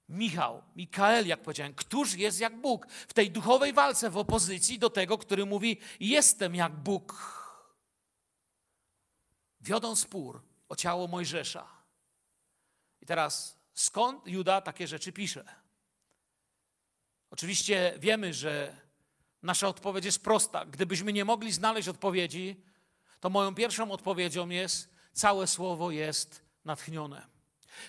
[0.09, 2.87] Michał, Mikael, jak powiedziałem, któż jest jak Bóg?
[2.87, 7.35] W tej duchowej walce w opozycji do tego, który mówi: Jestem jak Bóg.
[9.61, 11.67] wiodą spór o ciało Mojżesza.
[13.01, 15.64] I teraz skąd Juda takie rzeczy pisze?
[17.35, 18.75] Oczywiście wiemy, że
[19.43, 20.65] nasza odpowiedź jest prosta.
[20.65, 22.61] Gdybyśmy nie mogli znaleźć odpowiedzi,
[23.19, 27.27] to moją pierwszą odpowiedzią jest: całe słowo jest natchnione.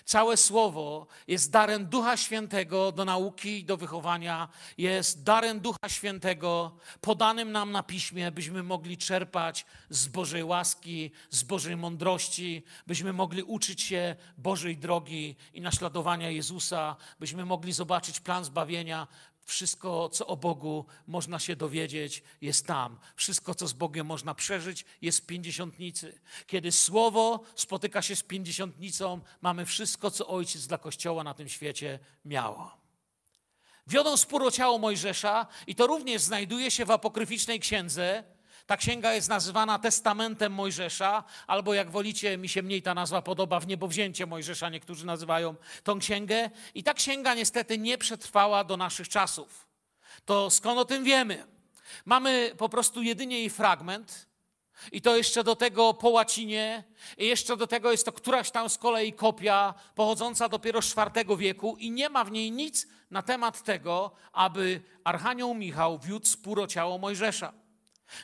[0.05, 6.77] Całe słowo jest darem Ducha Świętego do nauki i do wychowania, jest darem Ducha Świętego
[7.01, 13.43] podanym nam na piśmie, byśmy mogli czerpać z Bożej łaski, z Bożej mądrości, byśmy mogli
[13.43, 19.07] uczyć się Bożej drogi i naśladowania Jezusa, byśmy mogli zobaczyć plan zbawienia,
[19.47, 22.99] wszystko, co o Bogu można się dowiedzieć, jest tam.
[23.15, 26.19] Wszystko, co z Bogiem można przeżyć, jest w pięćdziesiątnicy.
[26.47, 31.99] Kiedy Słowo spotyka się z pięćdziesiątnicą, mamy wszystko, co Ojciec dla Kościoła na tym świecie
[32.25, 32.77] miało.
[33.87, 38.23] Wiodą spór o ciało Mojżesza i to również znajduje się w apokryficznej księdze,
[38.67, 43.59] ta księga jest nazywana Testamentem Mojżesza, albo jak wolicie, mi się mniej ta nazwa podoba,
[43.59, 46.49] w niebowzięcie Mojżesza niektórzy nazywają tą księgę.
[46.75, 49.67] I ta księga niestety nie przetrwała do naszych czasów.
[50.25, 51.45] To skąd o tym wiemy?
[52.05, 54.27] Mamy po prostu jedynie jej fragment,
[54.91, 56.83] i to jeszcze do tego po łacinie,
[57.17, 61.37] i jeszcze do tego jest to któraś tam z kolei kopia pochodząca dopiero z IV
[61.37, 66.59] wieku, i nie ma w niej nic na temat tego, aby Archanioł Michał wiódł spór
[66.59, 67.66] o ciało Mojżesza.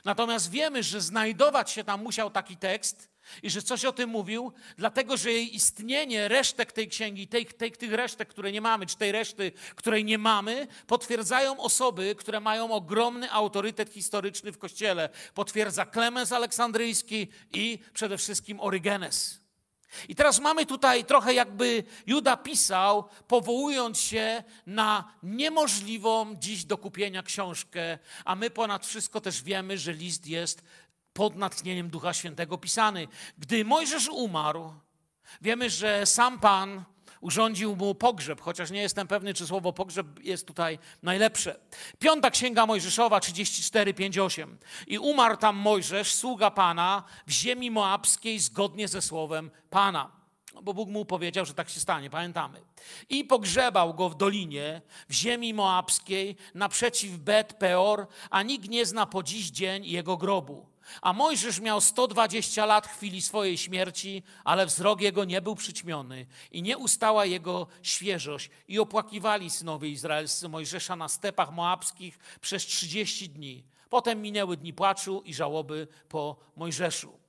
[0.05, 4.53] Natomiast wiemy, że znajdować się tam musiał taki tekst i że coś o tym mówił,
[4.77, 8.97] dlatego że jej istnienie, resztek tej księgi, tej, tej, tych resztek, które nie mamy, czy
[8.97, 15.09] tej reszty, której nie mamy, potwierdzają osoby, które mają ogromny autorytet historyczny w Kościele.
[15.33, 19.42] Potwierdza Klemens Aleksandryjski i przede wszystkim Orygenes.
[20.09, 27.23] I teraz mamy tutaj trochę jakby Juda pisał, powołując się na niemożliwą dziś do kupienia
[27.23, 30.63] książkę, a my ponad wszystko też wiemy, że list jest
[31.13, 33.07] pod natchnieniem Ducha Świętego pisany.
[33.37, 34.73] Gdy Mojżesz umarł,
[35.41, 36.83] wiemy, że sam Pan
[37.23, 41.59] urządził mu pogrzeb, chociaż nie jestem pewny, czy słowo pogrzeb jest tutaj najlepsze.
[41.99, 44.57] Piąta księga Mojżeszowa 34, 5, 8.
[44.87, 50.11] I umarł tam Mojżesz, sługa Pana, w ziemi moabskiej zgodnie ze słowem Pana.
[50.53, 52.61] No, bo Bóg mu powiedział, że tak się stanie, pamiętamy.
[53.09, 59.05] I pogrzebał go w dolinie, w ziemi moabskiej, naprzeciw Bet Peor, a nikt nie zna
[59.05, 60.72] po dziś dzień jego grobu.
[61.01, 66.61] A Mojżesz miał 120 lat chwili swojej śmierci, ale wzrok jego nie był przyćmiony i
[66.61, 68.49] nie ustała jego świeżość.
[68.67, 73.63] I opłakiwali synowie izraelscy Mojżesza na stepach moabskich przez 30 dni.
[73.89, 77.23] Potem minęły dni płaczu i żałoby po Mojżeszu.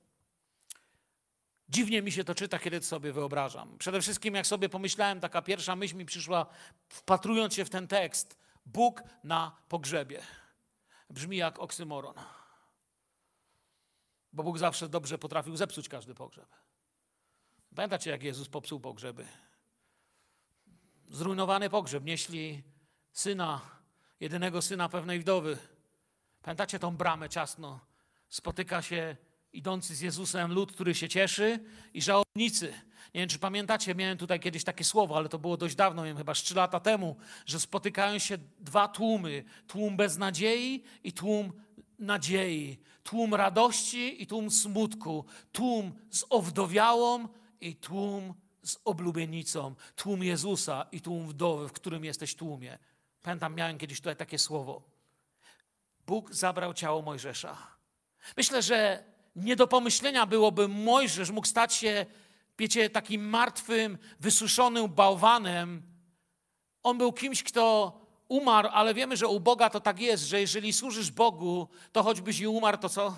[1.69, 3.77] Dziwnie mi się to czyta, kiedy to sobie wyobrażam.
[3.77, 6.45] Przede wszystkim, jak sobie pomyślałem, taka pierwsza myśl mi przyszła,
[6.89, 10.21] wpatrując się w ten tekst: Bóg na pogrzebie.
[11.09, 12.15] Brzmi jak oksymoron.
[14.35, 16.55] Bo Bóg zawsze dobrze potrafił zepsuć każdy pogrzeb.
[17.75, 19.27] Pamiętacie, jak Jezus popsuł pogrzeby?
[21.09, 22.03] Zrujnowany pogrzeb.
[22.03, 22.63] Nieśli
[23.11, 23.61] syna,
[24.19, 25.57] jedynego syna pewnej wdowy.
[26.41, 27.79] Pamiętacie tą bramę ciasno?
[28.29, 29.17] Spotyka się
[29.53, 31.59] idący z Jezusem lud, który się cieszy
[31.93, 32.73] i żałobnicy.
[33.13, 36.17] Nie wiem, czy pamiętacie, miałem tutaj kiedyś takie słowo, ale to było dość dawno, wiem,
[36.17, 39.43] chyba z trzy lata temu, że spotykają się dwa tłumy.
[39.67, 41.64] Tłum beznadziei i tłum
[41.99, 47.27] nadziei, tłum radości i tłum smutku, tłum z owdowiałą
[47.61, 52.77] i tłum z oblubienicą, tłum Jezusa i tłum wdowy, w którym jesteś tłumie.
[53.21, 54.81] Pamiętam, miałem kiedyś tutaj takie słowo.
[56.07, 57.57] Bóg zabrał ciało Mojżesza.
[58.37, 59.03] Myślę, że
[59.35, 62.05] nie do pomyślenia byłoby Mojżesz mógł stać się,
[62.59, 65.81] wiecie, takim martwym, wysuszonym bałwanem.
[66.83, 67.93] On był kimś, kto
[68.27, 72.39] umarł, ale wiemy, że u Boga to tak jest, że jeżeli służysz Bogu, to choćbyś
[72.39, 73.15] i umarł, to co?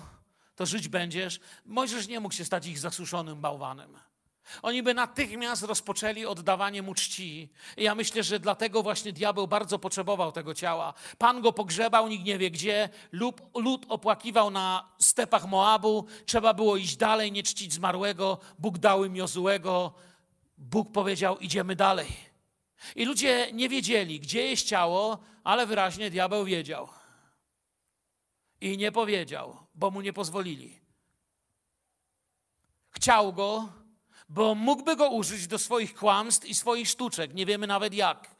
[0.56, 1.40] To żyć będziesz.
[1.64, 3.98] Mojżesz nie mógł się stać ich zasuszonym bałwanem.
[4.62, 7.48] Oni by natychmiast rozpoczęli oddawanie mu czci.
[7.76, 10.94] I ja myślę, że dlatego właśnie diabeł bardzo potrzebował tego ciała.
[11.18, 12.88] Pan go pogrzebał, nikt nie wie gdzie.
[13.12, 16.06] Lud, lud opłakiwał na stepach Moabu.
[16.26, 18.38] Trzeba było iść dalej, nie czcić zmarłego.
[18.58, 19.92] Bóg dał im Jozułego.
[20.58, 22.27] Bóg powiedział, idziemy dalej.
[22.96, 26.88] I ludzie nie wiedzieli, gdzie jest ciało, ale wyraźnie diabeł wiedział.
[28.60, 30.80] I nie powiedział, bo mu nie pozwolili.
[32.90, 33.72] Chciał go,
[34.28, 37.34] bo mógłby go użyć do swoich kłamstw i swoich sztuczek.
[37.34, 38.36] Nie wiemy nawet jak.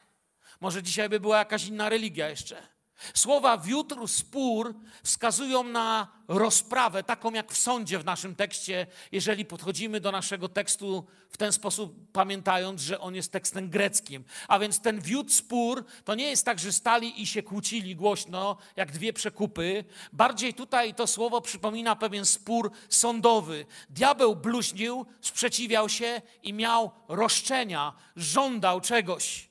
[0.59, 2.78] Może dzisiaj by była jakaś inna religia jeszcze.
[3.13, 9.99] Słowa wiódr, spór wskazują na rozprawę, taką jak w sądzie w naszym tekście, jeżeli podchodzimy
[9.99, 14.23] do naszego tekstu w ten sposób, pamiętając, że on jest tekstem greckim.
[14.47, 18.57] A więc ten wiód, spór to nie jest tak, że stali i się kłócili głośno,
[18.75, 19.83] jak dwie przekupy.
[20.13, 23.65] Bardziej tutaj to słowo przypomina pewien spór sądowy.
[23.89, 29.48] Diabeł bluźnił, sprzeciwiał się i miał roszczenia, żądał czegoś.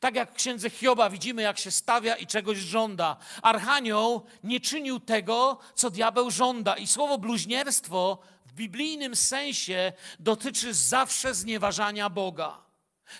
[0.00, 3.16] Tak jak w księdze Hioba widzimy, jak się stawia i czegoś żąda.
[3.42, 6.76] Archanioł nie czynił tego, co diabeł żąda.
[6.76, 12.68] I słowo bluźnierstwo w biblijnym sensie dotyczy zawsze znieważania Boga.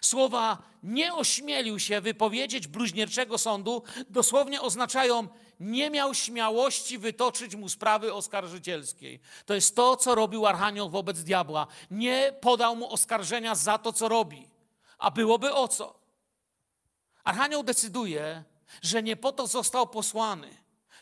[0.01, 5.29] Słowa nie ośmielił się wypowiedzieć bluźnierczego sądu, dosłownie oznaczają
[5.61, 9.21] nie miał śmiałości wytoczyć mu sprawy oskarżycielskiej.
[9.47, 11.67] To jest to, co robił Archanioł wobec diabła.
[11.91, 14.49] Nie podał mu oskarżenia za to, co robi.
[14.99, 15.99] A byłoby o co?
[17.29, 18.45] Archanioł decyduje,
[18.83, 20.49] że nie po to został posłany.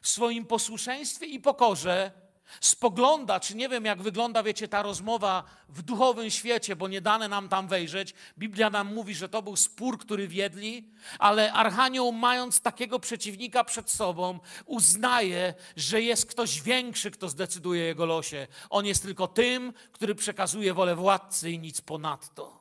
[0.03, 2.13] W swoim posłuszeństwie i pokorze
[2.61, 7.29] spogląda, czy nie wiem, jak wygląda, wiecie, ta rozmowa w duchowym świecie, bo nie dane
[7.29, 8.15] nam tam wejrzeć.
[8.39, 13.91] Biblia nam mówi, że to był spór, który wiedli, ale Archanioł, mając takiego przeciwnika przed
[13.91, 18.47] sobą, uznaje, że jest ktoś większy, kto zdecyduje jego losie.
[18.71, 22.56] On jest tylko tym, który przekazuje wolę władcy i nic ponadto.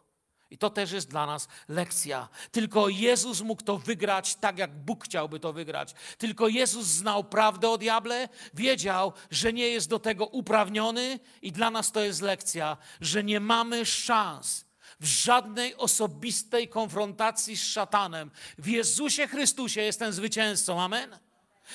[0.51, 2.29] I to też jest dla nas lekcja.
[2.51, 5.93] Tylko Jezus mógł to wygrać tak, jak Bóg chciałby to wygrać.
[6.17, 11.69] Tylko Jezus znał prawdę o diable, wiedział, że nie jest do tego uprawniony, i dla
[11.69, 14.65] nas to jest lekcja, że nie mamy szans
[14.99, 18.31] w żadnej osobistej konfrontacji z szatanem.
[18.57, 20.81] W Jezusie Chrystusie jestem zwycięzcą.
[20.81, 21.19] Amen.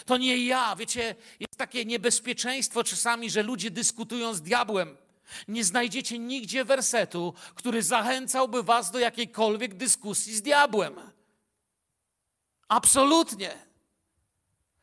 [0.06, 0.76] To nie ja.
[0.76, 4.96] Wiecie, jest takie niebezpieczeństwo czasami, że ludzie dyskutują z diabłem.
[5.48, 11.00] Nie znajdziecie nigdzie wersetu, który zachęcałby was do jakiejkolwiek dyskusji z diabłem.
[12.68, 13.70] Absolutnie.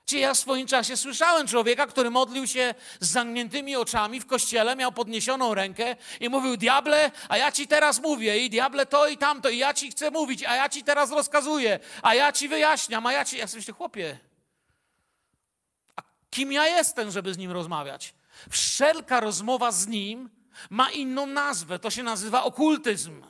[0.07, 4.75] Czy ja w swoim czasie słyszałem człowieka, który modlił się z zamkniętymi oczami w kościele,
[4.75, 9.17] miał podniesioną rękę i mówił: Diable, a ja ci teraz mówię, i diable to i
[9.17, 13.05] tamto, i ja ci chcę mówić, a ja ci teraz rozkazuję, a ja ci wyjaśniam,
[13.05, 13.37] a ja ci.
[13.37, 14.19] Ja sobie myślę, chłopie,
[15.95, 18.13] a kim ja jestem, żeby z nim rozmawiać?
[18.49, 20.29] Wszelka rozmowa z nim
[20.69, 21.79] ma inną nazwę.
[21.79, 23.23] To się nazywa okultyzm.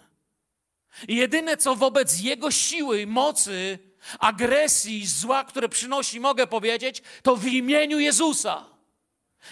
[1.07, 3.79] Jedyne, co wobec jego siły, mocy,
[4.19, 8.65] agresji, zła, które przynosi, mogę powiedzieć, to w imieniu Jezusa.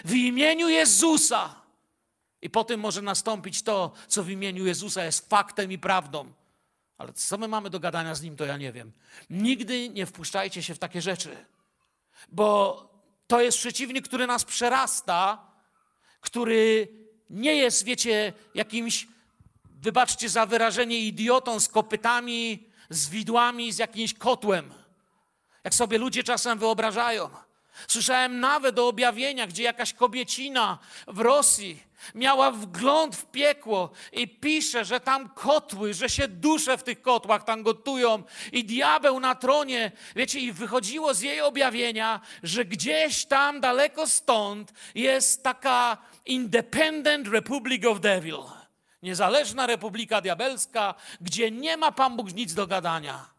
[0.06, 1.56] W imieniu Jezusa.
[2.42, 6.34] I potem może nastąpić to, co w imieniu Jezusa jest faktem i prawdą.
[6.98, 8.92] Ale co my mamy do gadania z nim, to ja nie wiem.
[9.30, 11.46] Nigdy nie wpuszczajcie się w takie rzeczy,
[12.30, 12.82] bo
[13.28, 15.52] to jest przeciwnik, który nas przerasta,
[16.22, 16.88] który
[17.30, 19.08] nie jest, wiecie, jakimś,
[19.82, 24.74] wybaczcie za wyrażenie, idiotą z kopytami, z widłami, z jakimś kotłem.
[25.64, 27.30] Jak sobie ludzie czasem wyobrażają.
[27.88, 31.84] Słyszałem nawet o objawieniach, gdzie jakaś kobiecina w Rosji
[32.16, 37.44] miała wgląd w piekło i pisze, że tam kotły, że się dusze w tych kotłach
[37.44, 43.62] tam gotują i diabeł na tronie, wiecie, i wychodziło z jej objawienia, że gdzieś tam
[43.62, 48.38] daleko stąd jest taka Independent Republic of Devil.
[49.04, 53.30] Niezależna Republika Diabelska, gdzie nie ma Pan Bóg nic do gadania.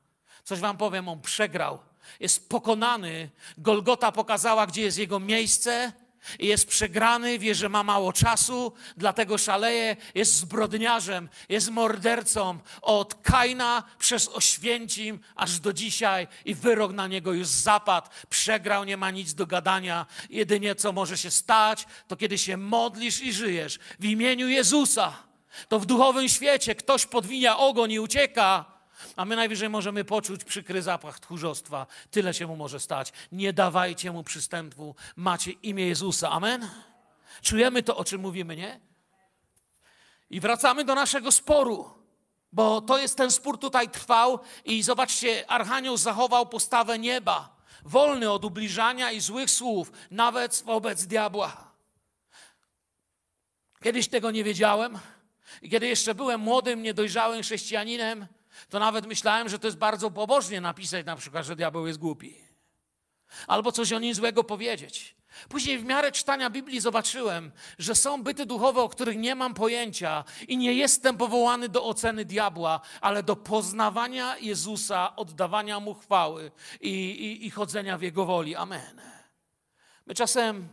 [0.44, 1.78] Coś wam powiem, on przegrał.
[2.20, 3.30] Jest pokonany.
[3.58, 5.92] Golgota pokazała, gdzie jest jego miejsce.
[6.38, 13.82] Jest przegrany, wie, że ma mało czasu, dlatego szaleje, jest zbrodniarzem, jest mordercą od Kaina
[13.98, 18.08] przez Oświęcim aż do dzisiaj i wyrok na niego już zapadł.
[18.28, 20.06] Przegrał, nie ma nic do gadania.
[20.30, 25.12] Jedynie co może się stać, to kiedy się modlisz i żyjesz w imieniu Jezusa,
[25.68, 28.75] to w duchowym świecie ktoś podwinia ogon i ucieka,
[29.16, 31.86] a my najwyżej możemy poczuć przykry zapach tchórzostwa.
[32.10, 33.12] Tyle się mu może stać.
[33.32, 34.94] Nie dawajcie mu przystępu.
[35.16, 36.30] Macie imię Jezusa.
[36.30, 36.68] Amen?
[37.42, 38.80] Czujemy to, o czym mówimy, nie?
[40.30, 41.90] I wracamy do naszego sporu,
[42.52, 48.44] bo to jest ten spór tutaj trwał i zobaczcie, Archanioł zachował postawę nieba, wolny od
[48.44, 51.70] ubliżania i złych słów, nawet wobec diabła.
[53.82, 54.98] Kiedyś tego nie wiedziałem
[55.70, 58.26] kiedy jeszcze byłem młodym, niedojrzałym chrześcijaninem,
[58.68, 62.34] to nawet myślałem, że to jest bardzo pobożnie napisać na przykład, że diabeł jest głupi.
[63.46, 65.16] Albo coś o nim złego powiedzieć.
[65.48, 70.24] Później w miarę czytania Biblii zobaczyłem, że są byty duchowe, o których nie mam pojęcia
[70.48, 76.90] i nie jestem powołany do oceny diabła, ale do poznawania Jezusa, oddawania Mu chwały i,
[76.90, 78.56] i, i chodzenia w Jego woli.
[78.56, 79.00] Amen.
[80.06, 80.68] My czasem,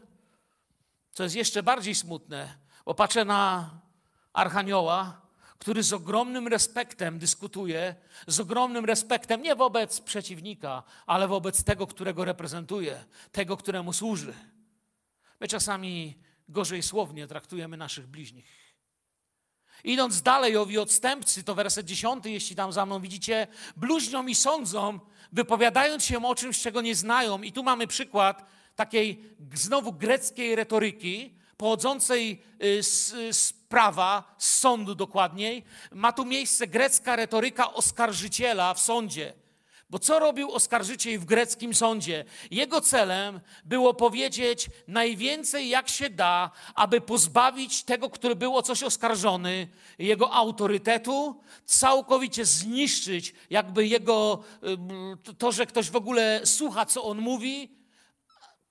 [1.12, 3.70] co jest jeszcze bardziej smutne, bo patrzę na
[4.34, 5.22] Archanioła,
[5.64, 7.96] który z ogromnym respektem dyskutuje,
[8.28, 14.34] z ogromnym respektem nie wobec przeciwnika, ale wobec tego, którego reprezentuje, tego, któremu służy.
[15.40, 16.18] My czasami
[16.50, 18.76] gorzej słownie traktujemy naszych bliźnich.
[19.84, 25.00] Idąc dalej, owi odstępcy, to werset dziesiąty, jeśli tam za mną widzicie, bluźnią i sądzą,
[25.32, 27.42] wypowiadając się o czymś, czego nie znają.
[27.42, 28.46] I tu mamy przykład
[28.76, 35.64] takiej znowu greckiej retoryki, pochodzącej y, z, z prawa, z sądu dokładniej.
[35.92, 39.34] Ma tu miejsce grecka retoryka oskarżyciela w sądzie.
[39.90, 42.26] Bo co robił oskarżyciel w greckim sądzie?
[42.52, 48.84] Jego celem było powiedzieć najwięcej jak się da, aby pozbawić tego, który był o coś
[48.84, 49.68] oskarżony,
[50.00, 54.44] jego autorytetu, całkowicie zniszczyć jakby jego,
[55.30, 57.83] y, to, że ktoś w ogóle słucha, co on mówi,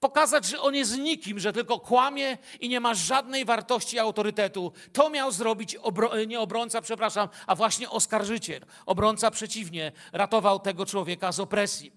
[0.03, 4.73] pokazać, że on jest nikim, że tylko kłamie i nie ma żadnej wartości autorytetu.
[4.93, 8.67] To miał zrobić obro, nie obrońca, przepraszam, a właśnie oskarżyciel.
[8.87, 11.93] Obrońca przeciwnie, ratował tego człowieka z opresji.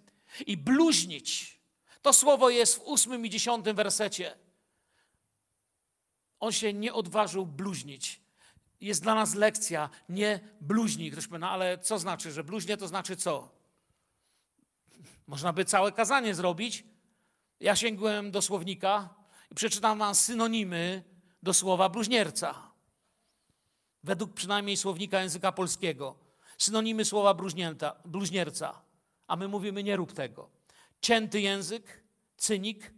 [0.47, 1.59] I bluźnić.
[2.01, 4.37] To słowo jest w ósmym i dziesiątym wersecie.
[6.39, 8.21] On się nie odważył bluźnić.
[8.81, 11.11] Jest dla nas lekcja, nie bluźnij.
[11.11, 13.49] Ktoś powie, no ale co znaczy, że bluźnie to znaczy co?
[15.27, 16.83] Można by całe kazanie zrobić,
[17.59, 19.09] ja sięgłem do słownika
[19.51, 21.03] i przeczytam wam synonimy
[21.43, 22.71] do słowa bluźnierca.
[24.03, 26.15] Według przynajmniej słownika języka polskiego.
[26.57, 27.33] Synonimy słowa
[28.05, 28.81] bluźnierca.
[29.27, 30.49] A my mówimy, nie rób tego.
[31.01, 32.03] Cięty język,
[32.37, 32.93] cynik,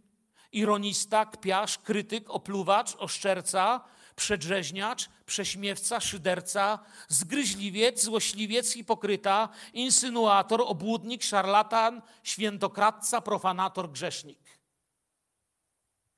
[0.52, 3.84] ironista, kpiarz, krytyk, opluwacz, oszczerca,
[4.16, 6.78] przedrzeźniacz, prześmiewca, szyderca,
[7.08, 14.47] zgryźliwiec, złośliwiec, hipokryta, insynuator, obłudnik, szarlatan, świętokradca, profanator, grzesznik.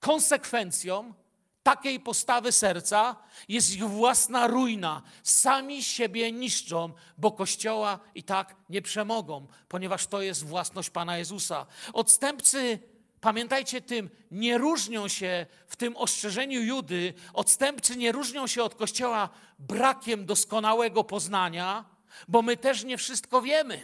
[0.00, 1.14] Konsekwencją
[1.62, 3.16] takiej postawy serca
[3.48, 5.02] jest ich własna ruina.
[5.22, 11.66] Sami siebie niszczą, bo Kościoła i tak nie przemogą, ponieważ to jest własność Pana Jezusa.
[11.92, 12.78] Odstępcy
[13.20, 19.28] Pamiętajcie tym, nie różnią się w tym ostrzeżeniu Judy, odstępcy nie różnią się od Kościoła
[19.58, 21.84] brakiem doskonałego poznania,
[22.28, 23.80] bo my też nie wszystko wiemy.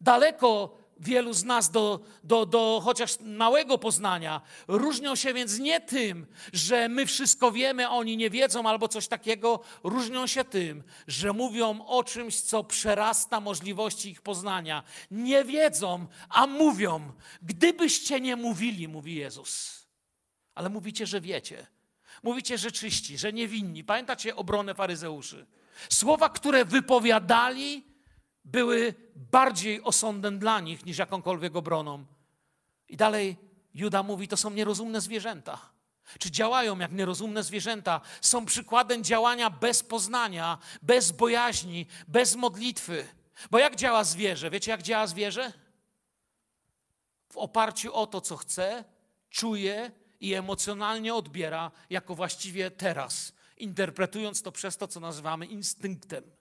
[0.00, 4.40] Daleko wielu z nas do, do, do chociaż małego poznania.
[4.68, 9.08] Różnią się więc nie tym, że my wszystko wiemy, a oni nie wiedzą albo coś
[9.08, 9.60] takiego.
[9.84, 14.82] Różnią się tym, że mówią o czymś, co przerasta możliwości ich poznania.
[15.10, 17.12] Nie wiedzą, a mówią.
[17.42, 19.78] Gdybyście nie mówili, mówi Jezus.
[20.54, 21.66] Ale mówicie, że wiecie.
[22.22, 23.84] Mówicie, że czyści, że niewinni.
[23.84, 25.46] Pamiętacie obronę faryzeuszy?
[25.88, 27.84] Słowa, które wypowiadali,
[28.52, 32.04] były bardziej osądem dla nich niż jakąkolwiek obroną.
[32.88, 33.36] I dalej
[33.74, 35.70] Juda mówi, to są nierozumne zwierzęta.
[36.18, 38.00] Czy działają jak nierozumne zwierzęta?
[38.20, 43.06] Są przykładem działania bez poznania, bez bojaźni, bez modlitwy.
[43.50, 44.50] Bo jak działa zwierzę?
[44.50, 45.52] Wiecie, jak działa zwierzę?
[47.28, 48.84] W oparciu o to, co chce,
[49.30, 49.90] czuje
[50.20, 56.37] i emocjonalnie odbiera, jako właściwie teraz, interpretując to przez to, co nazywamy instynktem.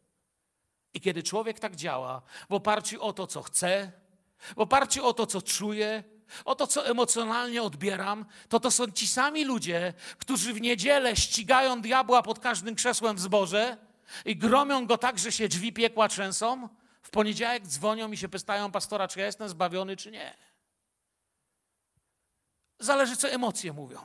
[0.97, 3.91] I kiedy człowiek tak działa, w oparciu o to, co chce,
[4.55, 6.03] w oparciu o to, co czuje,
[6.45, 11.81] o to, co emocjonalnie odbieram, to to są ci sami ludzie, którzy w niedzielę ścigają
[11.81, 13.77] diabła pod każdym krzesłem w zborze
[14.25, 16.69] i gromią go tak, że się drzwi piekła trzęsą.
[17.01, 20.37] W poniedziałek dzwonią i się pytają pastora, czy ja jestem zbawiony, czy nie.
[22.79, 24.01] Zależy, co emocje mówią.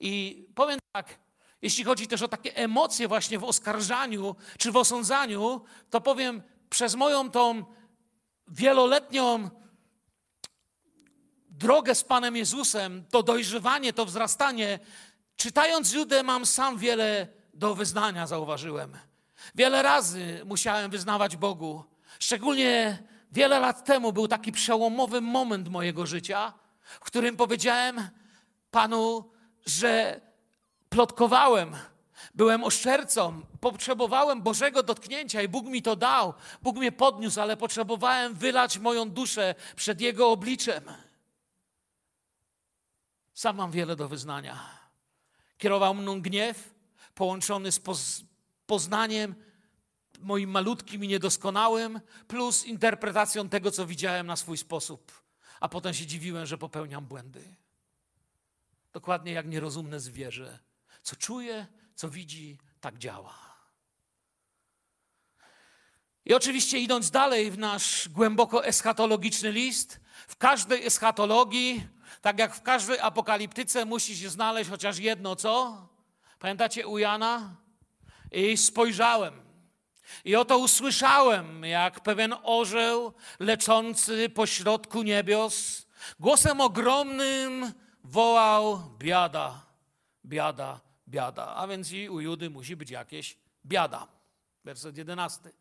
[0.00, 1.18] I powiem tak,
[1.66, 5.60] jeśli chodzi też o takie emocje właśnie w oskarżaniu czy w osądzaniu,
[5.90, 7.64] to powiem, przez moją tą
[8.48, 9.50] wieloletnią
[11.50, 14.78] drogę z Panem Jezusem, to dojrzewanie, to wzrastanie,
[15.36, 18.98] czytając Judę mam sam wiele do wyznania, zauważyłem.
[19.54, 21.84] Wiele razy musiałem wyznawać Bogu.
[22.18, 23.02] Szczególnie
[23.32, 26.52] wiele lat temu był taki przełomowy moment mojego życia,
[27.00, 28.08] w którym powiedziałem
[28.70, 29.30] Panu,
[29.66, 30.20] że
[30.88, 31.76] plotkowałem,
[32.34, 36.34] byłem oszczercą, potrzebowałem Bożego dotknięcia i Bóg mi to dał.
[36.62, 40.84] Bóg mnie podniósł, ale potrzebowałem wylać moją duszę przed Jego obliczem.
[43.34, 44.70] Sam mam wiele do wyznania.
[45.58, 46.74] Kierował mną gniew,
[47.14, 47.80] połączony z
[48.66, 49.34] poznaniem
[50.20, 55.12] moim malutkim i niedoskonałym, plus interpretacją tego, co widziałem na swój sposób.
[55.60, 57.56] A potem się dziwiłem, że popełniam błędy.
[58.92, 60.58] Dokładnie jak nierozumne zwierzę
[61.06, 63.34] co czuje, co widzi, tak działa.
[66.24, 71.88] I oczywiście idąc dalej w nasz głęboko eschatologiczny list, w każdej eschatologii,
[72.20, 75.88] tak jak w każdej apokaliptyce, musi się znaleźć chociaż jedno co?
[76.38, 77.56] Pamiętacie u Jana?
[78.32, 79.40] I spojrzałem.
[80.24, 85.86] I oto usłyszałem, jak pewien orzeł leczący pośrodku niebios,
[86.20, 87.72] głosem ogromnym
[88.04, 89.66] wołał: Biada,
[90.24, 91.54] biada, biada.
[91.56, 93.36] A więc i u Judy musi być jakieś
[93.66, 94.08] biada.
[94.64, 95.52] Werset jedenasty.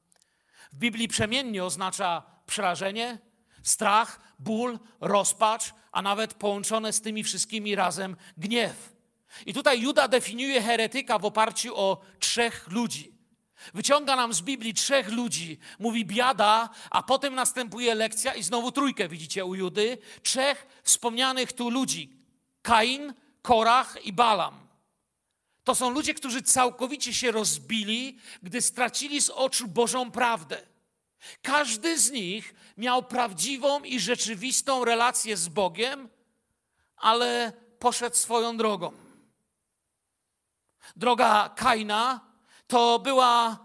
[0.72, 3.20] W Biblii przemiennie oznacza przerażenie,
[3.64, 8.96] strach, ból, rozpacz, a nawet połączone z tymi wszystkimi razem gniew.
[9.46, 13.16] I tutaj Juda definiuje heretyka w oparciu o trzech ludzi.
[13.74, 19.08] Wyciąga nam z Biblii trzech ludzi, mówi biada, a potem następuje lekcja i znowu trójkę
[19.08, 19.98] widzicie u Judy.
[20.24, 22.14] Trzech wspomnianych tu ludzi:
[22.62, 24.65] Kain, Korach i Balam.
[25.66, 30.62] To są ludzie, którzy całkowicie się rozbili, gdy stracili z oczu Bożą prawdę.
[31.42, 36.10] Każdy z nich miał prawdziwą i rzeczywistą relację z Bogiem,
[36.98, 38.92] ale poszedł swoją drogą.
[40.96, 42.20] Droga Kaina
[42.68, 43.60] to była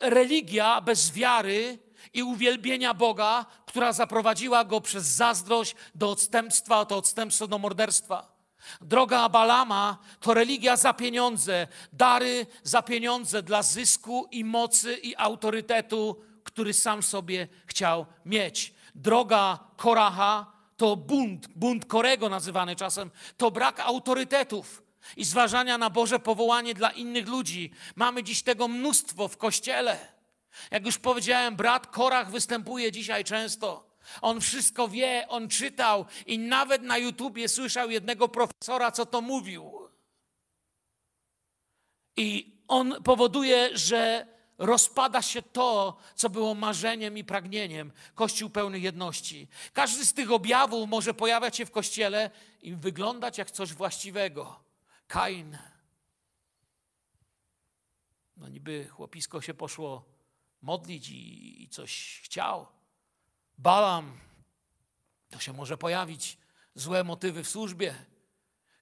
[0.00, 1.78] religia bez wiary
[2.12, 8.37] i uwielbienia Boga, która zaprowadziła go przez zazdrość do odstępstwa, to odstępstwo do morderstwa.
[8.80, 16.16] Droga Balama to religia za pieniądze, dary za pieniądze dla zysku i mocy i autorytetu,
[16.44, 18.74] który sam sobie chciał mieć.
[18.94, 24.82] Droga Koraha to bunt, bunt Korego nazywany czasem, to brak autorytetów
[25.16, 27.70] i zważania na Boże powołanie dla innych ludzi.
[27.96, 29.98] Mamy dziś tego mnóstwo w kościele.
[30.70, 33.87] Jak już powiedziałem, brat Korach występuje dzisiaj często.
[34.20, 39.88] On wszystko wie, on czytał i nawet na YouTubie słyszał jednego profesora, co to mówił.
[42.16, 44.26] I on powoduje, że
[44.58, 47.92] rozpada się to, co było marzeniem i pragnieniem.
[48.14, 49.48] Kościół pełny jedności.
[49.72, 52.30] Każdy z tych objawów może pojawiać się w kościele
[52.62, 54.60] i wyglądać jak coś właściwego.
[55.06, 55.58] Kain.
[58.36, 60.04] No niby chłopisko się poszło
[60.62, 62.77] modlić i, i coś chciał.
[63.58, 64.18] Balam.
[65.30, 66.38] To się może pojawić
[66.74, 67.94] złe motywy w służbie.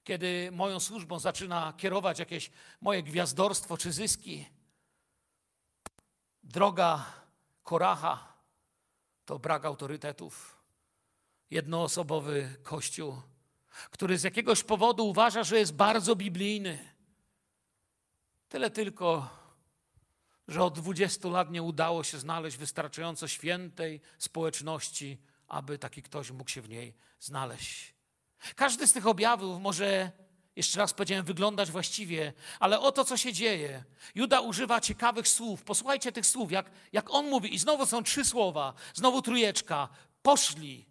[0.03, 2.51] Kiedy moją służbą zaczyna kierować jakieś
[2.81, 4.45] moje gwiazdorstwo czy zyski.
[6.43, 7.05] Droga
[7.63, 8.33] Koracha
[9.25, 10.57] to brak autorytetów.
[11.49, 13.21] Jednoosobowy kościół
[13.91, 16.93] który z jakiegoś powodu uważa, że jest bardzo biblijny.
[18.49, 19.29] Tyle tylko,
[20.47, 25.17] że od 20 lat nie udało się znaleźć wystarczająco świętej społeczności,
[25.47, 27.93] aby taki ktoś mógł się w niej znaleźć.
[28.55, 30.11] Każdy z tych objawów może,
[30.55, 33.83] jeszcze raz powiedziałem, wyglądać właściwie, ale oto co się dzieje.
[34.15, 35.63] Juda używa ciekawych słów.
[35.63, 37.55] Posłuchajcie tych słów, jak, jak on mówi.
[37.55, 39.89] I znowu są trzy słowa, znowu trójeczka.
[40.21, 40.85] Poszli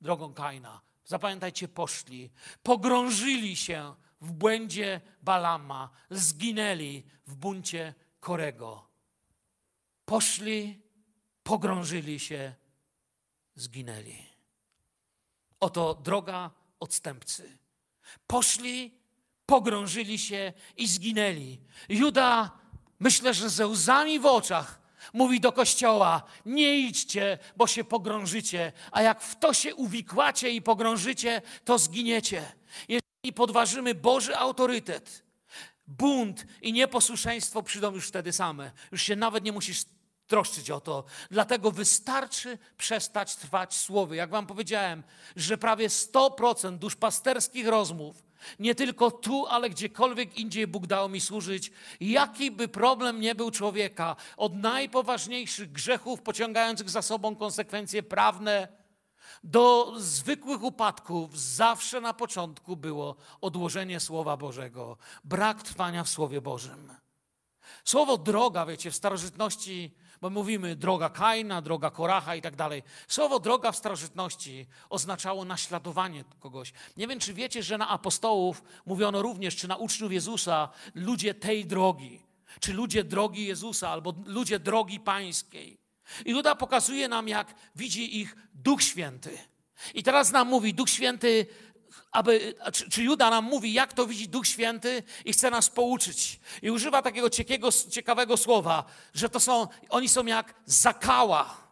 [0.00, 2.30] drogą Kaina zapamiętajcie, poszli,
[2.62, 8.91] pogrążyli się w błędzie Balama, zginęli w buncie Korego.
[10.12, 10.80] Poszli,
[11.42, 12.54] pogrążyli się,
[13.54, 14.26] zginęli.
[15.60, 16.50] Oto droga
[16.80, 17.58] odstępcy.
[18.26, 18.94] Poszli,
[19.46, 21.60] pogrążyli się i zginęli.
[21.88, 22.50] Juda,
[23.00, 24.80] myślę, że ze łzami w oczach
[25.12, 30.62] Mówi do kościoła: nie idźcie, bo się pogrążycie, a jak w to się uwikłacie i
[30.62, 32.52] pogrążycie, to zginiecie.
[32.88, 35.24] Jeżeli podważymy Boży autorytet,
[35.86, 38.72] bunt i nieposłuszeństwo przyjdą już wtedy same.
[38.92, 39.84] Już się nawet nie musisz
[40.32, 41.04] troszczyć o to.
[41.30, 44.16] Dlatego wystarczy przestać trwać słowy.
[44.16, 45.02] Jak wam powiedziałem,
[45.36, 48.22] że prawie 100% duszpasterskich rozmów
[48.58, 51.72] nie tylko tu, ale gdziekolwiek indziej Bóg dał mi służyć.
[52.00, 58.68] Jaki by problem nie był człowieka, od najpoważniejszych grzechów pociągających za sobą konsekwencje prawne,
[59.44, 66.92] do zwykłych upadków, zawsze na początku było odłożenie Słowa Bożego, brak trwania w Słowie Bożym.
[67.84, 72.82] Słowo droga, wiecie, w starożytności bo mówimy droga Kaina, droga Koracha i tak dalej.
[73.08, 76.72] Słowo droga w starożytności oznaczało naśladowanie kogoś.
[76.96, 81.66] Nie wiem, czy wiecie, że na apostołów mówiono również, czy na uczniów Jezusa, ludzie tej
[81.66, 82.20] drogi,
[82.60, 85.78] czy ludzie drogi Jezusa, albo ludzie drogi pańskiej.
[86.24, 89.38] I Juda pokazuje nam, jak widzi ich Duch Święty.
[89.94, 91.46] I teraz nam mówi, Duch Święty
[92.12, 96.40] aby, czy, czy Juda nam mówi, jak to widzi Duch Święty i chce nas pouczyć.
[96.62, 98.84] I używa takiego ciekawego, ciekawego słowa,
[99.14, 101.62] że to są, oni są jak zakała.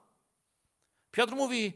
[1.11, 1.73] Piotr mówi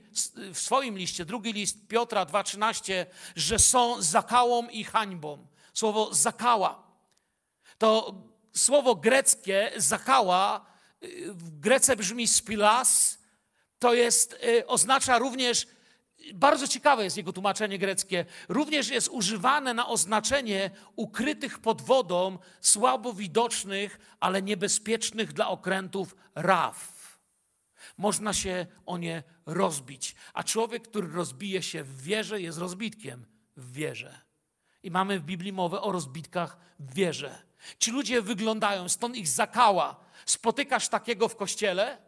[0.52, 5.46] w swoim liście, drugi list Piotra 2,13, że są zakałą i hańbą.
[5.74, 6.82] Słowo zakała.
[7.78, 8.14] To
[8.54, 10.66] słowo greckie zakała
[11.28, 13.18] w Grece brzmi spilas,
[13.78, 15.66] to jest, y, oznacza również
[16.34, 18.24] Bardzo ciekawe jest jego tłumaczenie greckie.
[18.48, 26.94] Również jest używane na oznaczenie ukrytych pod wodą, słabo widocznych, ale niebezpiecznych dla okrętów raf.
[27.98, 33.72] Można się o nie rozbić, a człowiek, który rozbije się w wierze, jest rozbitkiem w
[33.72, 34.20] wierze.
[34.82, 37.42] I mamy w Biblii mowę o rozbitkach w wierze.
[37.78, 39.96] Ci ludzie wyglądają, stąd ich zakała.
[40.26, 41.98] Spotykasz takiego w kościele,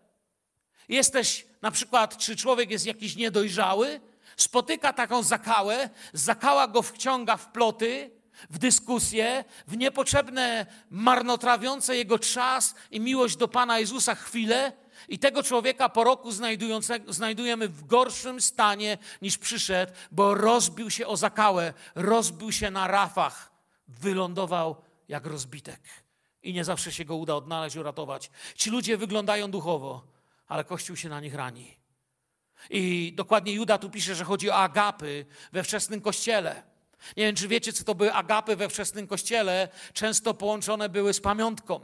[0.88, 4.00] Jesteś na przykład, czy człowiek jest jakiś niedojrzały,
[4.36, 8.10] spotyka taką zakałę, zakała go wciąga w ploty,
[8.50, 14.72] w dyskusje, w niepotrzebne, marnotrawiące jego czas i miłość do Pana Jezusa chwile.
[15.08, 16.32] I tego człowieka po roku
[17.08, 23.52] znajdujemy w gorszym stanie niż przyszedł, bo rozbił się o zakałę, rozbił się na rafach,
[23.88, 24.76] wylądował
[25.08, 25.80] jak rozbitek.
[26.42, 28.30] I nie zawsze się go uda odnaleźć, uratować.
[28.54, 30.15] Ci ludzie wyglądają duchowo
[30.48, 31.76] ale Kościół się na nich rani.
[32.70, 36.62] I dokładnie Juda tu pisze, że chodzi o agapy we wczesnym kościele.
[37.16, 39.68] Nie wiem, czy wiecie, co to były agapy we wczesnym kościele.
[39.92, 41.80] Często połączone były z pamiątką.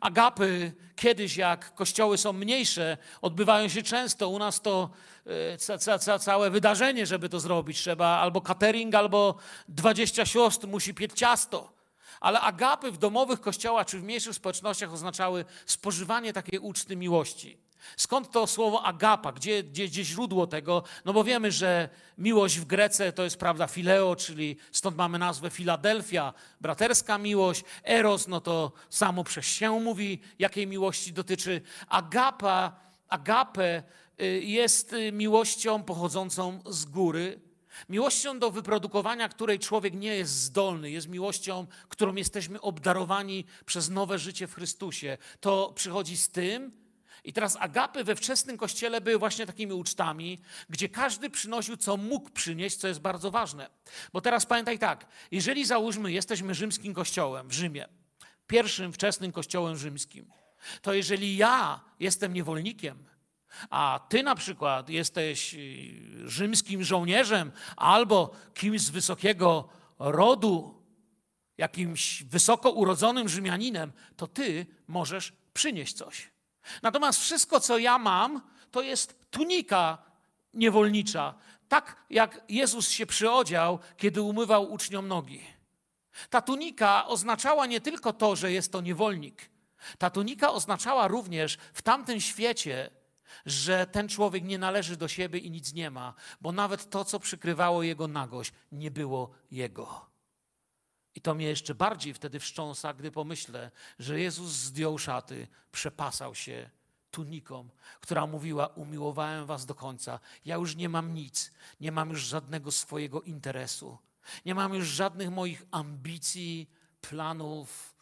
[0.00, 4.28] Agapy kiedyś, jak kościoły są mniejsze, odbywają się często.
[4.28, 4.90] U nas to
[5.26, 7.78] e, ca, ca, ca, całe wydarzenie, żeby to zrobić.
[7.78, 9.34] Trzeba albo catering, albo
[9.68, 11.79] 20 siostr musi piec ciasto.
[12.20, 17.58] Ale agapy w domowych kościołach czy w mniejszych społecznościach oznaczały spożywanie takiej uczty miłości.
[17.96, 19.32] Skąd to słowo agapa?
[19.32, 20.82] Gdzie, gdzie, gdzie źródło tego?
[21.04, 25.50] No bo wiemy, że miłość w Grece to jest prawda fileo, czyli stąd mamy nazwę
[25.50, 27.64] Filadelfia, braterska miłość.
[27.84, 31.60] Eros, no to samo przez się mówi, jakiej miłości dotyczy.
[31.88, 33.82] Agapa, agape
[34.20, 37.40] y, jest miłością pochodzącą z góry,
[37.88, 44.18] Miłością do wyprodukowania, której człowiek nie jest zdolny, jest miłością, którą jesteśmy obdarowani przez nowe
[44.18, 45.18] życie w Chrystusie.
[45.40, 46.80] To przychodzi z tym,
[47.24, 50.38] i teraz agapy we wczesnym kościele były właśnie takimi ucztami,
[50.70, 53.70] gdzie każdy przynosił, co mógł przynieść, co jest bardzo ważne.
[54.12, 57.88] Bo teraz pamiętaj tak, jeżeli załóżmy, jesteśmy rzymskim kościołem w Rzymie,
[58.46, 60.30] pierwszym wczesnym kościołem rzymskim,
[60.82, 63.04] to jeżeli ja jestem niewolnikiem,
[63.70, 70.82] a ty na przykład jesteś y, rzymskim żołnierzem albo kimś z wysokiego rodu,
[71.58, 76.30] jakimś wysoko urodzonym Rzymianinem, to ty możesz przynieść coś.
[76.82, 79.98] Natomiast wszystko, co ja mam, to jest tunika
[80.54, 81.34] niewolnicza.
[81.68, 85.40] Tak jak Jezus się przyodział, kiedy umywał uczniom nogi.
[86.30, 89.50] Ta tunika oznaczała nie tylko to, że jest to niewolnik.
[89.98, 92.90] Ta tunika oznaczała również w tamtym świecie
[93.46, 97.20] że ten człowiek nie należy do siebie i nic nie ma, bo nawet to, co
[97.20, 100.10] przykrywało jego nagość, nie było jego.
[101.14, 106.70] I to mnie jeszcze bardziej wtedy wstrząsa, gdy pomyślę, że Jezus zdjął szaty, przepasał się
[107.10, 107.68] tuniką,
[108.00, 110.20] która mówiła: Umiłowałem was do końca.
[110.44, 113.98] Ja już nie mam nic, nie mam już żadnego swojego interesu,
[114.44, 116.70] nie mam już żadnych moich ambicji,
[117.00, 117.94] planów,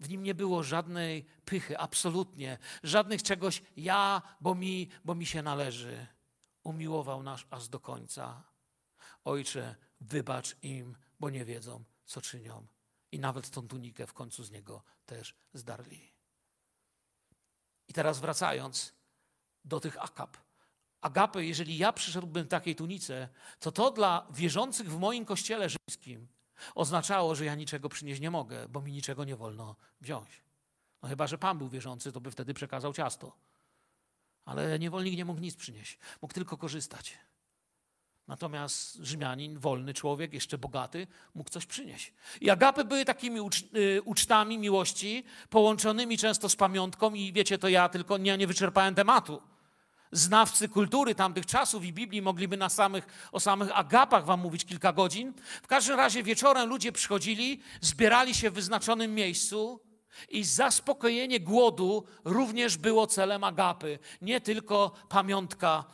[0.00, 2.58] w nim nie było żadnej pychy, absolutnie.
[2.82, 6.06] Żadnych czegoś ja, bo mi, bo mi się należy.
[6.62, 8.42] Umiłował nas aż do końca.
[9.24, 12.66] Ojcze, wybacz im, bo nie wiedzą, co czynią.
[13.12, 16.12] I nawet tą tunikę w końcu z niego też zdarli.
[17.88, 18.94] I teraz wracając
[19.64, 20.36] do tych akap.
[21.00, 23.28] Agapy, jeżeli ja przyszedłbym w takiej tunice,
[23.58, 26.28] to to dla wierzących w moim kościele rzymskim
[26.74, 30.42] oznaczało, że ja niczego przynieść nie mogę, bo mi niczego nie wolno wziąć.
[31.02, 33.32] No chyba, że Pan był wierzący, to by wtedy przekazał ciasto.
[34.44, 37.18] Ale niewolnik nie mógł nic przynieść, mógł tylko korzystać.
[38.28, 42.12] Natomiast Rzymianin, wolny człowiek, jeszcze bogaty, mógł coś przynieść.
[42.40, 47.68] I agapy były takimi ucz, y, ucztami miłości, połączonymi często z pamiątką i wiecie, to
[47.68, 49.42] ja tylko nie, nie wyczerpałem tematu
[50.12, 54.92] znawcy kultury tamtych czasów i Biblii mogliby na samych, o samych agapach wam mówić kilka
[54.92, 55.32] godzin.
[55.62, 59.80] W każdym razie wieczorem ludzie przychodzili, zbierali się w wyznaczonym miejscu
[60.28, 65.84] i zaspokojenie głodu również było celem agapy, nie tylko pamiątka.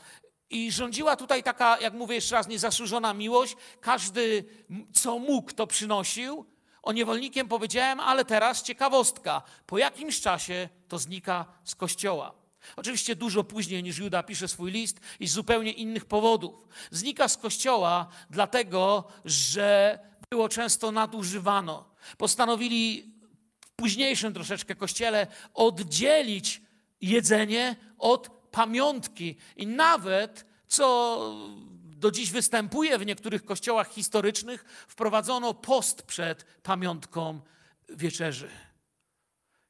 [0.51, 3.57] I rządziła tutaj taka, jak mówię jeszcze raz, niezasłużona miłość.
[3.81, 4.45] Każdy,
[4.93, 6.47] co mógł, to przynosił.
[6.83, 9.43] O niewolnikiem powiedziałem, ale teraz ciekawostka.
[9.67, 12.45] Po jakimś czasie to znika z kościoła.
[12.77, 16.69] Oczywiście dużo później niż Juda pisze swój list i z zupełnie innych powodów.
[16.91, 19.99] Znika z kościoła dlatego, że
[20.31, 21.85] było często nadużywano.
[22.19, 23.12] Postanowili
[23.61, 26.62] w późniejszym troszeczkę kościele oddzielić
[27.01, 29.37] jedzenie od pamiątki.
[29.57, 31.19] I nawet, co
[31.85, 37.41] do dziś występuje w niektórych kościołach historycznych, wprowadzono post przed pamiątką
[37.89, 38.49] wieczerzy.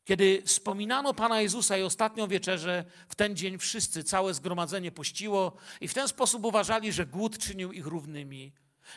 [0.07, 5.89] Kiedy wspominano Pana Jezusa i ostatnią wieczerzę, w ten dzień wszyscy, całe zgromadzenie pościło i
[5.89, 8.53] w ten sposób uważali, że głód czynił ich równymi.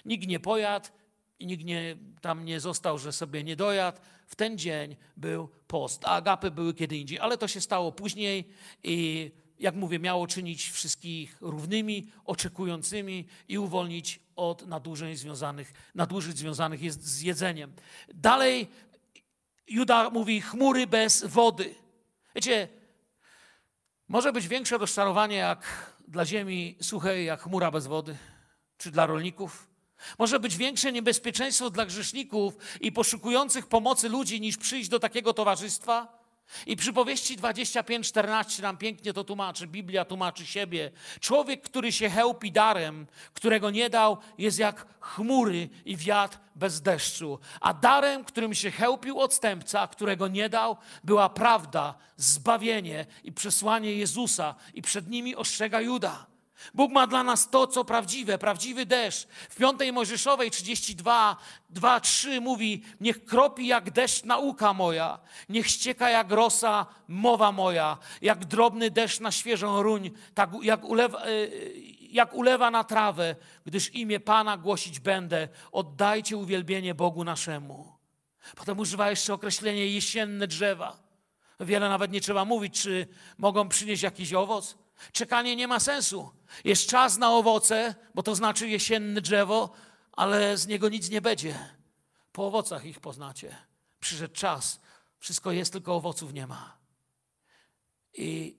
[0.06, 0.90] Nikt nie pojadł
[1.40, 4.00] i nikt nie, tam nie został, że sobie nie dojadł.
[4.28, 8.50] W ten dzień był post, a agapy były kiedy indziej, ale to się stało później
[8.84, 16.82] i jak mówię, miało czynić wszystkich równymi, oczekującymi i uwolnić od nadużyć związanych, nadużyć związanych
[16.82, 17.74] jest z jedzeniem.
[18.14, 18.68] Dalej
[19.70, 21.76] Juda mówi chmury bez wody.
[22.36, 22.68] Wiecie,
[24.08, 28.18] może być większe rozczarowanie jak dla ziemi suchej, jak chmura bez wody,
[28.78, 29.68] czy dla rolników.
[30.20, 36.19] Może być większe niebezpieczeństwo dla grzeszników i poszukujących pomocy ludzi niż przyjść do takiego towarzystwa.
[36.66, 39.68] I przypowieści 25-14 nam pięknie to tłumaczy.
[39.68, 40.92] Biblia tłumaczy siebie.
[41.20, 47.40] Człowiek, który się chełpi darem, którego nie dał, jest jak chmury i wiatr bez deszczu.
[47.62, 54.56] A darem, którym się chełpił odstępca, którego nie dał, była prawda, zbawienie i przesłanie Jezusa.
[54.74, 56.29] I przed nimi ostrzega Juda.
[56.74, 59.28] Bóg ma dla nas to, co prawdziwe, prawdziwy deszcz.
[59.50, 61.38] W piątej Mojżeszowej 32,
[61.70, 67.98] 2, 3 mówi, niech kropi jak deszcz nauka moja, niech ścieka jak rosa mowa moja,
[68.22, 71.30] jak drobny deszcz na świeżą ruń, tak jak ulewa, e,
[72.10, 73.36] jak ulewa na trawę,
[73.66, 75.48] gdyż imię Pana głosić będę.
[75.72, 78.00] Oddajcie uwielbienie Bogu naszemu.
[78.56, 80.98] Potem używa jeszcze określenie jesienne drzewa.
[81.60, 83.08] Wiele nawet nie trzeba mówić, czy
[83.38, 84.78] mogą przynieść jakiś owoc.
[85.12, 86.39] Czekanie nie ma sensu.
[86.64, 89.74] Jest czas na owoce, bo to znaczy jesienne drzewo,
[90.12, 91.60] ale z niego nic nie będzie.
[92.32, 93.56] Po owocach ich poznacie.
[94.00, 94.82] Przyszedł czas,
[95.20, 96.78] wszystko jest, tylko owoców nie ma.
[98.14, 98.58] I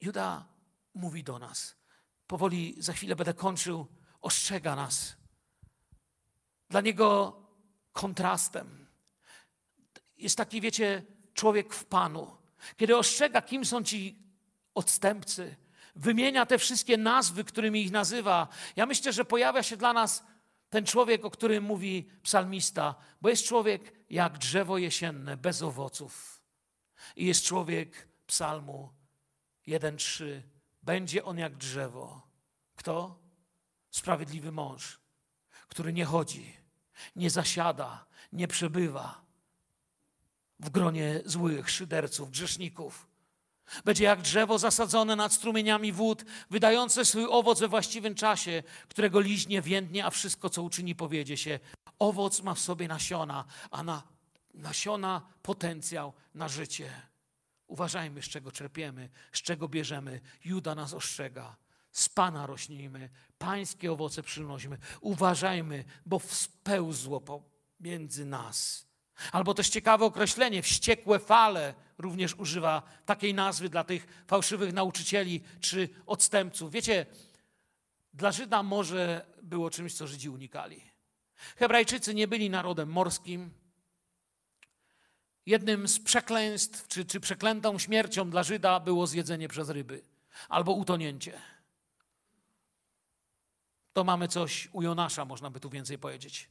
[0.00, 0.46] Juda
[0.94, 1.76] mówi do nas.
[2.26, 3.86] Powoli za chwilę będę kończył,
[4.20, 5.16] ostrzega nas.
[6.68, 7.40] Dla niego
[7.92, 8.86] kontrastem
[10.16, 11.02] jest taki, wiecie,
[11.34, 12.36] człowiek w Panu.
[12.76, 14.27] Kiedy ostrzega, kim są ci
[14.74, 15.56] odstępcy,
[15.96, 18.48] wymienia te wszystkie nazwy, którymi ich nazywa.
[18.76, 20.24] Ja myślę, że pojawia się dla nas
[20.70, 26.42] ten człowiek, o którym mówi psalmista, bo jest człowiek jak drzewo jesienne, bez owoców.
[27.16, 28.92] I jest człowiek psalmu
[29.66, 30.42] 1:3.
[30.82, 32.28] Będzie on jak drzewo.
[32.76, 33.18] Kto?
[33.90, 35.00] Sprawiedliwy mąż,
[35.68, 36.56] który nie chodzi,
[37.16, 39.24] nie zasiada, nie przebywa
[40.60, 43.07] w gronie złych, szyderców, grzeszników.
[43.84, 49.62] Będzie jak drzewo zasadzone nad strumieniami wód, wydające swój owoc we właściwym czasie, którego liźnie
[49.62, 51.60] więdnie, a wszystko, co uczyni, powiedzie się.
[51.98, 54.02] Owoc ma w sobie nasiona, a na
[54.54, 56.90] nasiona potencjał na życie.
[57.66, 60.20] Uważajmy, z czego czerpiemy, z czego bierzemy.
[60.44, 61.56] Juda nas ostrzega.
[61.92, 64.78] Z Pana rośnijmy, pańskie owoce przynosimy.
[65.00, 68.87] Uważajmy, bo spełzło pomiędzy nas.
[69.32, 75.88] Albo też ciekawe określenie, wściekłe fale również używa takiej nazwy dla tych fałszywych nauczycieli czy
[76.06, 76.72] odstępców.
[76.72, 77.06] Wiecie,
[78.14, 80.84] dla Żyda morze było czymś, co Żydzi unikali.
[81.56, 83.50] Hebrajczycy nie byli narodem morskim.
[85.46, 90.02] Jednym z przekleństw, czy, czy przeklętą śmiercią dla Żyda było zjedzenie przez ryby
[90.48, 91.40] albo utonięcie.
[93.92, 96.48] To mamy coś u Jonasza, można by tu więcej powiedzieć.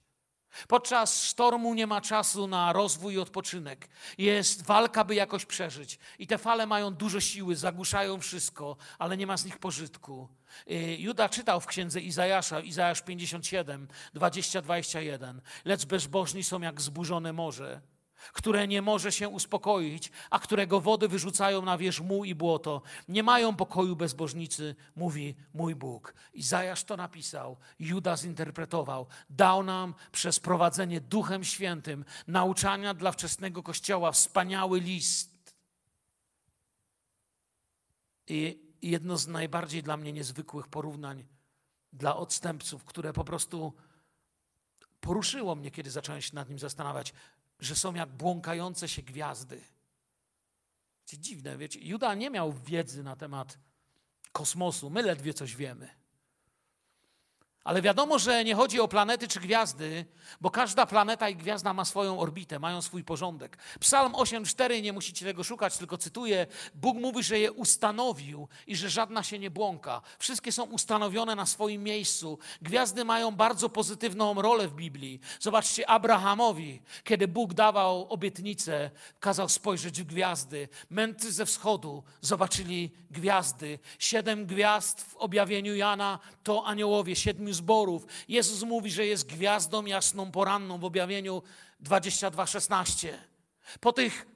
[0.67, 3.89] Podczas sztormu nie ma czasu na rozwój i odpoczynek.
[4.17, 5.99] Jest walka, by jakoś przeżyć.
[6.19, 10.29] I te fale mają dużo siły, zagłuszają wszystko, ale nie ma z nich pożytku.
[10.71, 15.39] Y, Juda czytał w księdze Izajasza, Izajasz 57, 20-21.
[15.65, 17.81] Lecz bezbożni są jak zburzone morze
[18.33, 22.81] które nie może się uspokoić, a którego wody wyrzucają na wierzch muł i błoto.
[23.07, 26.13] Nie mają pokoju bezbożnicy, mówi mój Bóg.
[26.33, 29.07] Izajasz to napisał, Juda zinterpretował.
[29.29, 35.55] Dał nam przez prowadzenie Duchem Świętym nauczania dla wczesnego Kościoła wspaniały list.
[38.27, 41.25] I jedno z najbardziej dla mnie niezwykłych porównań
[41.93, 43.73] dla odstępców, które po prostu
[44.99, 47.13] poruszyło mnie, kiedy zacząłem się nad nim zastanawiać
[47.59, 49.61] że są jak błąkające się gwiazdy.
[51.05, 53.59] Dziwne, wiecie, Juda nie miał wiedzy na temat
[54.31, 55.96] kosmosu, my ledwie coś wiemy.
[57.67, 60.05] Ale wiadomo, że nie chodzi o planety czy gwiazdy,
[60.41, 63.57] bo każda planeta i gwiazda ma swoją orbitę, mają swój porządek.
[63.79, 68.89] Psalm 8:4 nie musicie tego szukać, tylko cytuję: Bóg mówi, że je ustanowił i że
[68.89, 70.01] żadna się nie błąka.
[70.19, 72.39] Wszystkie są ustanowione na swoim miejscu.
[72.61, 75.19] Gwiazdy mają bardzo pozytywną rolę w Biblii.
[75.39, 80.69] Zobaczcie Abrahamowi, kiedy Bóg dawał obietnicę, kazał spojrzeć w gwiazdy.
[80.89, 83.79] Mędrcy ze wschodu zobaczyli gwiazdy.
[83.99, 88.05] Siedem gwiazd w objawieniu Jana to aniołowie, siedmiu zborów.
[88.27, 91.43] Jezus mówi, że jest gwiazdą jasną poranną w objawieniu
[91.83, 93.13] 22:16.
[93.79, 94.27] Po tych,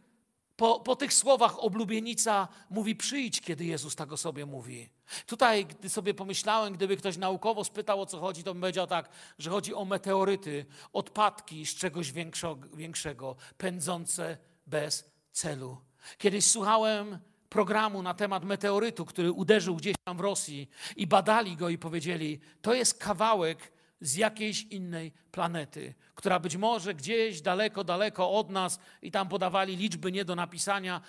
[0.56, 4.90] po, po tych słowach oblubienica mówi przyjdź, kiedy Jezus tak o sobie mówi.
[5.26, 9.10] Tutaj, gdy sobie pomyślałem, gdyby ktoś naukowo spytał o co chodzi, to bym powiedział tak,
[9.40, 15.78] że chodzi o meteoryty, odpadki z czegoś większego, większego pędzące bez celu.
[16.18, 17.20] Kiedyś słuchałem
[17.52, 22.40] programu na temat meteorytu, który uderzył gdzieś tam w Rosji i badali go i powiedzieli,
[22.62, 23.72] to jest kawałek
[24.02, 29.76] z jakiejś innej planety, która być może gdzieś daleko, daleko od nas i tam podawali
[29.76, 31.02] liczby nie do napisania,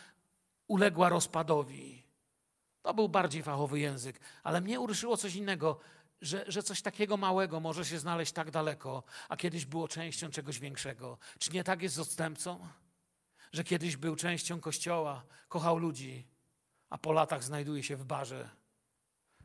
[0.68, 2.02] uległa rozpadowi.
[2.82, 5.78] To był bardziej fachowy język, ale mnie uruszyło coś innego,
[6.20, 10.58] że, że coś takiego małego może się znaleźć tak daleko, a kiedyś było częścią czegoś
[10.58, 11.18] większego.
[11.38, 12.68] Czy nie tak jest z odstępcą?
[13.52, 16.31] Że kiedyś był częścią kościoła, kochał ludzi,
[16.92, 18.50] a po latach znajduje się w barze,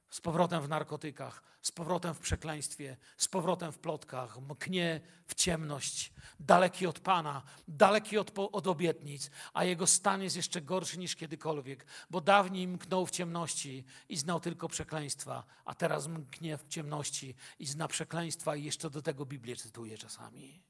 [0.09, 6.13] z powrotem w narkotykach, z powrotem w przekleństwie, z powrotem w plotkach, mknie w ciemność,
[6.39, 11.85] daleki od Pana, daleki od, od obietnic, a jego stan jest jeszcze gorszy niż kiedykolwiek,
[12.09, 17.65] bo dawniej mknął w ciemności i znał tylko przekleństwa, a teraz mknie w ciemności i
[17.65, 20.66] zna przekleństwa i jeszcze do tego Biblię cytuje czasami.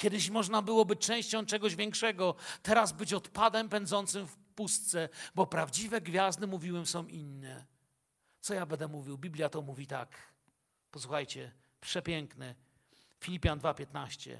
[0.00, 6.00] Kiedyś można było być częścią czegoś większego, teraz być odpadem pędzącym w pustce, bo prawdziwe
[6.00, 7.66] gwiazdy, mówiłem, są inne.
[8.40, 9.18] Co ja będę mówił?
[9.18, 10.32] Biblia to mówi tak.
[10.90, 12.54] Posłuchajcie, przepiękne.
[13.20, 14.36] Filipian 2:15.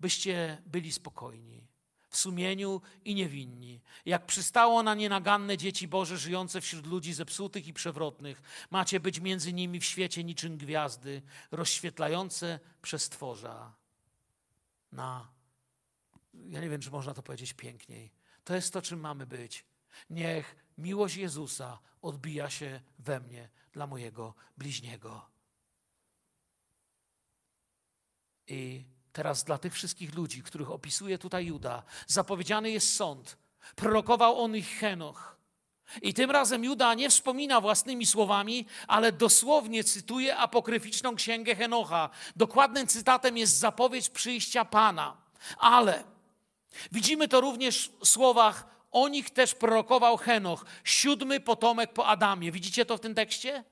[0.00, 1.66] Byście byli spokojni,
[2.08, 3.80] w sumieniu i niewinni.
[4.06, 9.52] Jak przystało na nienaganne dzieci Boże żyjące wśród ludzi zepsutych i przewrotnych, macie być między
[9.52, 13.85] nimi w świecie niczym gwiazdy, rozświetlające przez tworza
[14.92, 15.32] na.
[16.34, 18.12] Ja nie wiem, czy można to powiedzieć piękniej.
[18.44, 19.64] To jest to, czym mamy być.
[20.10, 25.30] Niech miłość Jezusa odbija się we mnie dla mojego bliźniego.
[28.46, 33.38] I teraz dla tych wszystkich ludzi, których opisuje tutaj Juda, zapowiedziany jest sąd.
[33.76, 35.35] Prorokował on ich Henoch.
[36.02, 42.10] I tym razem Juda nie wspomina własnymi słowami, ale dosłownie cytuje apokryficzną księgę Henocha.
[42.36, 45.16] Dokładnym cytatem jest zapowiedź przyjścia Pana.
[45.58, 46.04] Ale
[46.92, 52.52] widzimy to również w słowach o nich też prorokował Henoch, siódmy potomek po Adamie.
[52.52, 53.64] Widzicie to w tym tekście?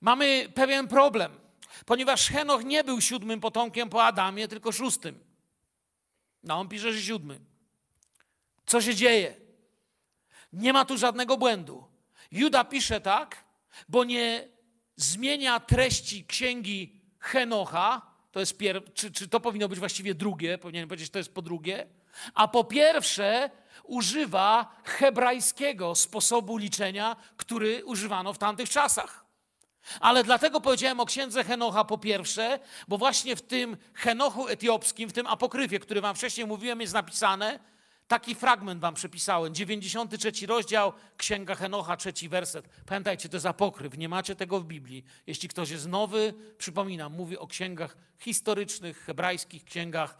[0.00, 1.40] Mamy pewien problem,
[1.86, 5.18] ponieważ Henoch nie był siódmym potomkiem po Adamie, tylko szóstym.
[6.42, 7.40] No, on pisze, że siódmy.
[8.66, 9.47] Co się dzieje?
[10.52, 11.84] Nie ma tu żadnego błędu.
[12.30, 13.44] Juda pisze tak,
[13.88, 14.48] bo nie
[14.96, 18.94] zmienia treści księgi Henocha, to jest pier...
[18.94, 21.86] czy, czy to powinno być właściwie drugie, powinienem powiedzieć, to jest po drugie,
[22.34, 23.50] a po pierwsze
[23.84, 29.24] używa hebrajskiego sposobu liczenia, który używano w tamtych czasach.
[30.00, 35.12] Ale dlatego powiedziałem o księdze Henocha po pierwsze, bo właśnie w tym Henochu etiopskim, w
[35.12, 37.58] tym apokryfie, który wam wcześniej mówiłem, jest napisane,
[38.08, 42.68] taki fragment wam przepisałem, 93 rozdział, księga Henocha, trzeci werset.
[42.86, 45.04] Pamiętajcie, to jest apokryf, nie macie tego w Biblii.
[45.26, 50.18] Jeśli ktoś jest nowy, przypominam, mówi o księgach historycznych, hebrajskich księgach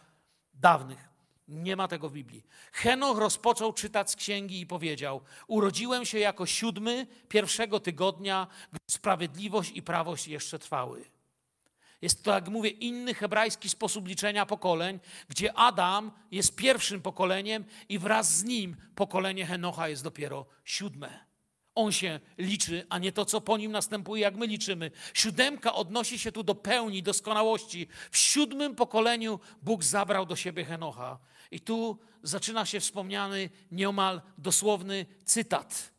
[0.55, 1.09] dawnych.
[1.49, 2.47] Nie ma tego w Biblii.
[2.72, 9.72] Henoch rozpoczął czytać z księgi i powiedział: Urodziłem się jako siódmy pierwszego tygodnia, gdy sprawiedliwość
[9.74, 11.05] i prawość jeszcze trwały.
[12.03, 17.99] Jest to, jak mówię, inny hebrajski sposób liczenia pokoleń, gdzie Adam jest pierwszym pokoleniem i
[17.99, 21.28] wraz z nim pokolenie Henocha jest dopiero siódme.
[21.74, 24.90] On się liczy, a nie to, co po nim następuje, jak my liczymy.
[25.14, 27.88] Siódemka odnosi się tu do pełni, doskonałości.
[28.11, 31.18] W siódmym pokoleniu Bóg zabrał do siebie Henocha.
[31.51, 35.97] I tu zaczyna się wspomniany nieomal dosłowny cytat.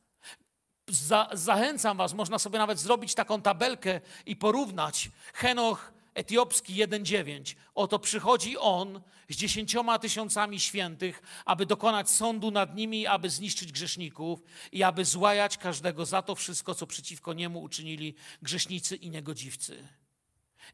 [0.89, 5.09] Za, zachęcam Was, można sobie nawet zrobić taką tabelkę i porównać.
[5.33, 7.55] Henoch etiopski 1,9.
[7.75, 14.39] Oto przychodzi on z dziesięcioma tysiącami świętych, aby dokonać sądu nad nimi, aby zniszczyć grzeszników
[14.71, 19.87] i aby złajać każdego za to wszystko, co przeciwko niemu uczynili grzesznicy i niegodziwcy.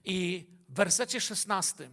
[0.06, 1.90] I w wersecie 16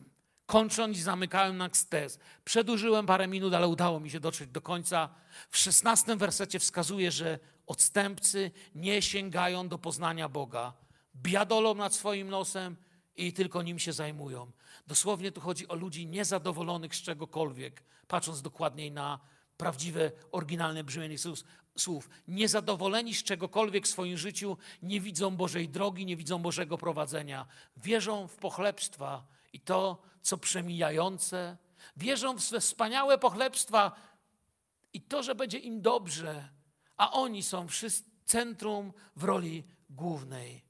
[0.47, 2.19] kończąc i zamykałem na tez.
[2.45, 5.09] Przedłużyłem parę minut, ale udało mi się dotrzeć do końca.
[5.51, 7.39] W szesnastym wersecie wskazuje, że
[7.73, 10.73] odstępcy nie sięgają do poznania Boga.
[11.17, 12.77] Biadolą nad swoim nosem
[13.17, 14.51] i tylko nim się zajmują.
[14.87, 19.21] Dosłownie tu chodzi o ludzi niezadowolonych z czegokolwiek, patrząc dokładniej na
[19.57, 21.17] prawdziwe, oryginalne brzmienie
[21.77, 22.11] słów.
[22.29, 27.47] Niezadowoleni z czegokolwiek w swoim życiu, nie widzą Bożej drogi, nie widzą Bożego prowadzenia.
[27.77, 31.57] Wierzą w pochlebstwa i to, co przemijające.
[31.97, 33.93] Wierzą w swe wspaniałe pochlebstwa
[34.93, 36.49] i to, że będzie im dobrze,
[37.03, 37.73] a oni są w
[38.25, 40.65] centrum w roli głównej.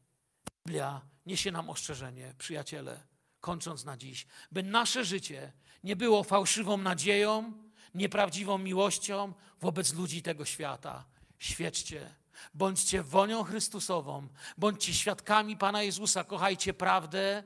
[0.67, 3.01] Biblia niesie nam ostrzeżenie, przyjaciele.
[3.41, 5.53] kończąc na dziś, by nasze życie
[5.85, 7.53] nie było fałszywą nadzieją,
[7.95, 11.05] nieprawdziwą miłością wobec ludzi tego świata.
[11.39, 12.15] Świadczcie,
[12.55, 14.29] bądźcie wonią Chrystusową,
[14.59, 17.45] bądźcie świadkami Pana Jezusa, kochajcie prawdę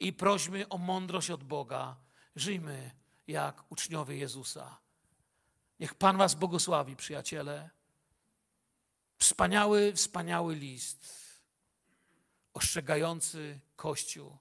[0.00, 1.96] i prośmy o mądrość od Boga.
[2.36, 2.90] Żyjmy
[3.26, 4.78] jak uczniowie Jezusa.
[5.80, 7.79] Niech Pan Was błogosławi, przyjaciele.
[9.20, 11.20] Wspaniały, wspaniały list
[12.54, 14.38] ostrzegający Kościół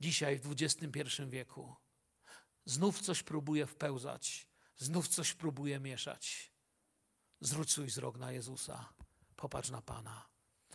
[0.00, 1.76] dzisiaj w XXI wieku.
[2.64, 6.52] Znów coś próbuje wpełzać, znów coś próbuje mieszać.
[7.40, 8.92] Zwróć swój wzrok na Jezusa,
[9.36, 10.28] popatrz na Pana.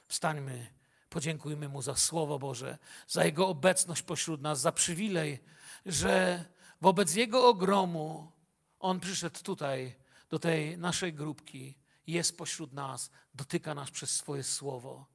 [0.07, 0.73] Wstańmy,
[1.09, 2.77] podziękujmy Mu za Słowo Boże,
[3.07, 5.39] za Jego obecność pośród nas, za przywilej,
[5.85, 6.45] że
[6.81, 8.31] wobec Jego ogromu
[8.79, 9.95] On przyszedł tutaj,
[10.29, 11.77] do tej naszej grupki,
[12.11, 15.05] jest pośród nas, dotyka nas przez swoje Słowo.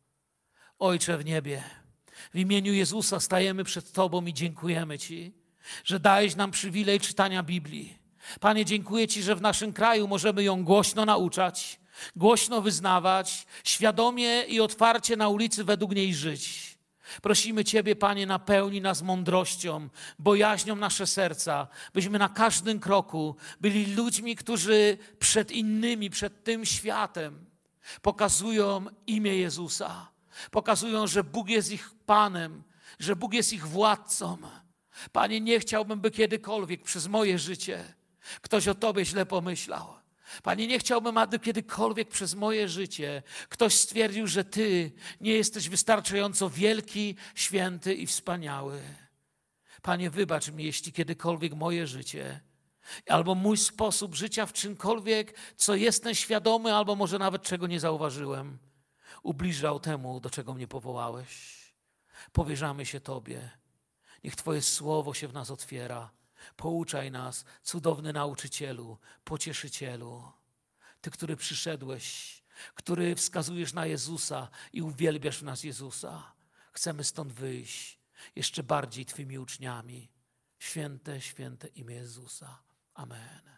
[0.78, 1.62] Ojcze w niebie,
[2.34, 5.32] w imieniu Jezusa stajemy przed Tobą i dziękujemy Ci,
[5.84, 7.99] że dałeś nam przywilej czytania Biblii.
[8.40, 11.80] Panie, dziękuję Ci, że w naszym kraju możemy ją głośno nauczać,
[12.16, 16.73] głośno wyznawać, świadomie i otwarcie na ulicy według niej żyć.
[17.22, 19.88] Prosimy Ciebie, Panie, napełnij nas mądrością,
[20.18, 27.46] bojaźnią nasze serca, byśmy na każdym kroku byli ludźmi, którzy przed innymi, przed tym światem
[28.02, 30.09] pokazują imię Jezusa.
[30.50, 32.62] Pokazują, że Bóg jest ich Panem,
[32.98, 34.38] że Bóg jest ich władcą.
[35.12, 37.94] Panie, nie chciałbym, by kiedykolwiek przez moje życie
[38.40, 40.03] ktoś o Tobie źle pomyślał.
[40.42, 46.50] Panie, nie chciałbym, aby kiedykolwiek przez moje życie ktoś stwierdził, że Ty nie jesteś wystarczająco
[46.50, 48.80] wielki, święty i wspaniały.
[49.82, 52.40] Panie, wybacz mi, jeśli kiedykolwiek moje życie
[53.08, 58.58] albo mój sposób życia w czymkolwiek, co jestem świadomy, albo może nawet czego nie zauważyłem,
[59.22, 61.54] ubliżał temu, do czego mnie powołałeś.
[62.32, 63.50] Powierzamy się Tobie.
[64.24, 66.10] Niech Twoje słowo się w nas otwiera.
[66.57, 70.32] Pouczaj nas, cudowny nauczycielu, pocieszycielu.
[71.01, 72.42] Ty, który przyszedłeś,
[72.74, 76.32] który wskazujesz na Jezusa i uwielbiasz w nas Jezusa.
[76.72, 77.99] Chcemy stąd wyjść
[78.36, 80.11] jeszcze bardziej Twymi uczniami.
[80.59, 82.62] Święte, święte imię Jezusa.
[82.95, 83.53] Amen.